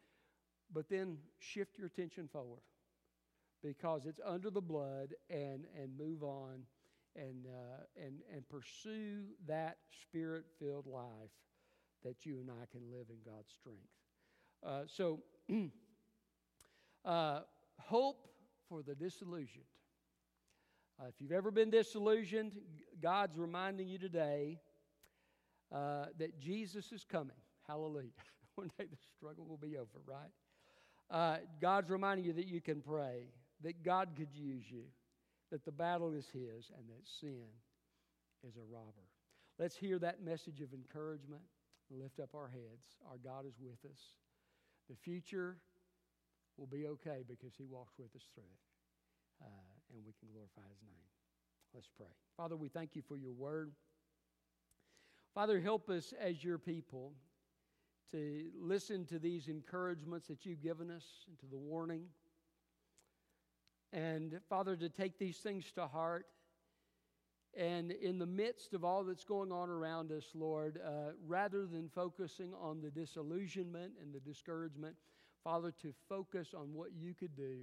But 0.74 0.90
then 0.90 1.18
shift 1.40 1.78
your 1.78 1.88
attention 1.88 2.28
forward 2.28 2.62
because 3.64 4.06
it's 4.06 4.20
under 4.26 4.50
the 4.50 4.62
blood 4.62 5.14
and, 5.30 5.66
and 5.80 5.98
move 5.98 6.24
on 6.24 6.64
and, 7.16 7.48
uh, 7.48 7.84
and, 8.04 8.16
and 8.34 8.48
pursue 8.50 9.24
that 9.48 9.78
spirit 10.02 10.46
filled 10.60 10.88
life 10.88 11.32
that 12.04 12.26
you 12.26 12.40
and 12.40 12.50
I 12.52 12.66
can 12.72 12.82
live 12.92 13.08
in 13.10 13.18
God's 13.26 13.52
strength. 13.52 13.82
Uh, 14.66 14.84
so, 14.88 15.20
uh, 17.06 17.42
hope 17.80 18.28
for 18.70 18.84
the 18.84 18.96
disillusioned. 18.96 19.66
Uh, 21.00 21.08
if 21.08 21.16
you've 21.20 21.32
ever 21.32 21.52
been 21.52 21.70
disillusioned, 21.70 22.58
God's 23.02 23.38
reminding 23.38 23.88
you 23.88 23.98
today 23.98 24.60
uh, 25.72 26.06
that 26.20 26.40
Jesus 26.40 26.92
is 26.92 27.04
coming. 27.04 27.36
Hallelujah. 27.68 28.10
One 28.56 28.72
day 28.78 28.86
the 28.90 28.98
struggle 29.18 29.46
will 29.46 29.58
be 29.58 29.78
over, 29.78 30.00
right? 30.06 30.30
Uh, 31.10 31.38
God's 31.62 31.90
reminding 31.90 32.26
you 32.26 32.34
that 32.34 32.48
you 32.48 32.62
can 32.62 32.82
pray, 32.82 33.28
that 33.62 33.84
God 33.84 34.10
could 34.16 34.34
use 34.34 34.64
you, 34.70 34.84
that 35.52 35.66
the 35.66 35.72
battle 35.72 36.14
is 36.14 36.28
His, 36.28 36.72
and 36.78 36.88
that 36.90 37.08
sin 37.20 37.46
is 38.48 38.56
a 38.58 38.74
robber. 38.74 39.08
Let's 39.60 39.76
hear 39.76 40.00
that 40.00 40.24
message 40.24 40.62
of 40.62 40.74
encouragement 40.74 41.44
lift 41.90 42.20
up 42.20 42.34
our 42.36 42.50
heads. 42.50 42.98
Our 43.10 43.18
God 43.18 43.46
is 43.46 43.56
with 43.60 43.80
us. 43.90 44.00
The 44.90 44.96
future 44.96 45.58
will 46.58 46.68
be 46.68 46.88
okay 46.88 47.24
because 47.28 47.54
He 47.58 47.66
walks 47.66 47.94
with 47.98 48.16
us 48.16 48.24
through 48.34 48.44
it, 48.44 49.46
uh, 49.46 49.94
and 49.94 50.06
we 50.06 50.14
can 50.20 50.30
glorify 50.32 50.68
His 50.70 50.82
name. 50.86 51.06
Let's 51.74 51.90
pray. 51.96 52.08
Father, 52.38 52.56
we 52.56 52.70
thank 52.70 52.96
you 52.96 53.02
for 53.02 53.18
your 53.18 53.34
word. 53.34 53.72
Father, 55.34 55.60
help 55.60 55.90
us 55.90 56.14
as 56.20 56.44
your 56.44 56.58
people 56.58 57.12
to 58.12 58.46
listen 58.58 59.06
to 59.06 59.20
these 59.20 59.50
encouragements 59.50 60.28
that 60.28 60.46
you've 60.46 60.62
given 60.62 60.90
us 60.90 61.04
and 61.28 61.38
to 61.40 61.46
the 61.48 61.58
warning. 61.58 62.04
And 63.96 64.42
Father, 64.50 64.76
to 64.76 64.90
take 64.90 65.18
these 65.18 65.38
things 65.38 65.72
to 65.76 65.88
heart. 65.88 66.26
And 67.58 67.92
in 67.92 68.20
the 68.20 68.26
midst 68.26 68.74
of 68.74 68.84
all 68.84 69.06
that's 69.06 69.24
going 69.24 69.54
on 69.54 69.70
around 69.70 70.12
us, 70.12 70.26
Lord, 70.34 70.82
uh, 70.86 71.12
rather 71.26 71.66
than 71.66 71.88
focusing 71.88 72.52
on 72.62 72.82
the 72.82 72.92
disillusionment 72.92 73.94
and 74.02 74.14
the 74.14 74.20
discouragement, 74.20 74.98
Father, 75.46 75.74
to 75.82 75.94
focus 76.10 76.50
on 76.54 76.74
what 76.74 76.90
you 76.94 77.14
could 77.14 77.38
do 77.38 77.60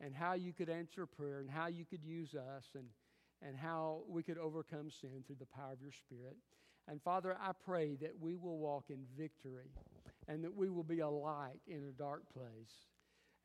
and 0.00 0.12
how 0.12 0.32
you 0.32 0.52
could 0.52 0.68
answer 0.68 1.06
prayer 1.06 1.38
and 1.38 1.48
how 1.48 1.68
you 1.68 1.84
could 1.84 2.02
use 2.02 2.34
us 2.34 2.64
and, 2.74 2.86
and 3.40 3.56
how 3.56 4.00
we 4.08 4.24
could 4.24 4.38
overcome 4.38 4.90
sin 4.90 5.22
through 5.24 5.36
the 5.38 5.46
power 5.46 5.74
of 5.74 5.80
your 5.80 5.92
Spirit. 5.92 6.36
And 6.88 7.00
Father, 7.00 7.36
I 7.40 7.52
pray 7.64 7.94
that 8.02 8.18
we 8.20 8.34
will 8.34 8.58
walk 8.58 8.86
in 8.88 9.04
victory 9.16 9.70
and 10.26 10.42
that 10.42 10.56
we 10.56 10.68
will 10.68 10.82
be 10.82 10.98
a 10.98 11.08
light 11.08 11.60
in 11.68 11.84
a 11.84 11.92
dark 11.92 12.22
place. 12.34 12.88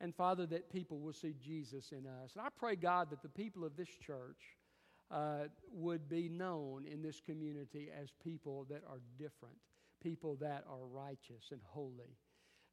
And 0.02 0.14
Father, 0.14 0.46
that 0.46 0.70
people 0.72 0.98
will 0.98 1.12
see 1.12 1.34
Jesus 1.40 1.92
in 1.92 2.06
us. 2.06 2.32
And 2.34 2.44
I 2.44 2.48
pray, 2.54 2.74
God, 2.74 3.08
that 3.10 3.22
the 3.22 3.28
people 3.28 3.64
of 3.64 3.76
this 3.76 3.88
church 3.88 4.42
uh, 5.12 5.44
would 5.72 6.08
be 6.08 6.28
known 6.28 6.86
in 6.92 7.02
this 7.02 7.20
community 7.24 7.88
as 7.96 8.08
people 8.24 8.66
that 8.68 8.82
are 8.90 8.98
different, 9.16 9.54
people 10.02 10.36
that 10.40 10.64
are 10.68 10.84
righteous 10.92 11.44
and 11.52 11.60
holy. 11.64 12.16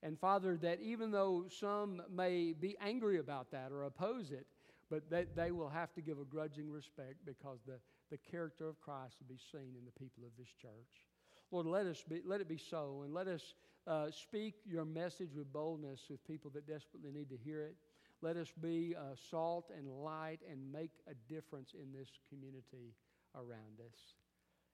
And 0.01 0.19
Father, 0.19 0.57
that 0.57 0.79
even 0.81 1.11
though 1.11 1.45
some 1.49 2.01
may 2.11 2.53
be 2.53 2.75
angry 2.81 3.19
about 3.19 3.51
that 3.51 3.71
or 3.71 3.83
oppose 3.83 4.31
it, 4.31 4.47
but 4.89 5.07
that 5.11 5.35
they 5.35 5.51
will 5.51 5.69
have 5.69 5.93
to 5.93 6.01
give 6.01 6.19
a 6.19 6.25
grudging 6.25 6.71
respect 6.71 7.17
because 7.25 7.59
the, 7.67 7.77
the 8.09 8.17
character 8.17 8.67
of 8.67 8.81
Christ 8.81 9.17
will 9.19 9.35
be 9.35 9.41
seen 9.51 9.75
in 9.77 9.85
the 9.85 9.99
people 9.99 10.23
of 10.23 10.31
this 10.37 10.49
church. 10.59 11.05
Lord, 11.51 11.67
let, 11.67 11.85
us 11.85 12.03
be, 12.07 12.21
let 12.25 12.41
it 12.41 12.47
be 12.47 12.57
so, 12.57 13.01
and 13.03 13.13
let 13.13 13.27
us 13.27 13.53
uh, 13.87 14.11
speak 14.11 14.55
your 14.65 14.85
message 14.85 15.33
with 15.35 15.51
boldness 15.51 16.01
with 16.09 16.25
people 16.25 16.51
that 16.51 16.67
desperately 16.67 17.11
need 17.11 17.29
to 17.29 17.37
hear 17.37 17.63
it. 17.63 17.75
Let 18.21 18.35
us 18.35 18.51
be 18.61 18.95
uh, 18.97 19.15
salt 19.29 19.71
and 19.75 19.87
light 20.03 20.39
and 20.49 20.71
make 20.71 20.91
a 21.07 21.13
difference 21.31 21.73
in 21.73 21.93
this 21.93 22.09
community 22.29 22.93
around 23.35 23.79
us. 23.85 24.18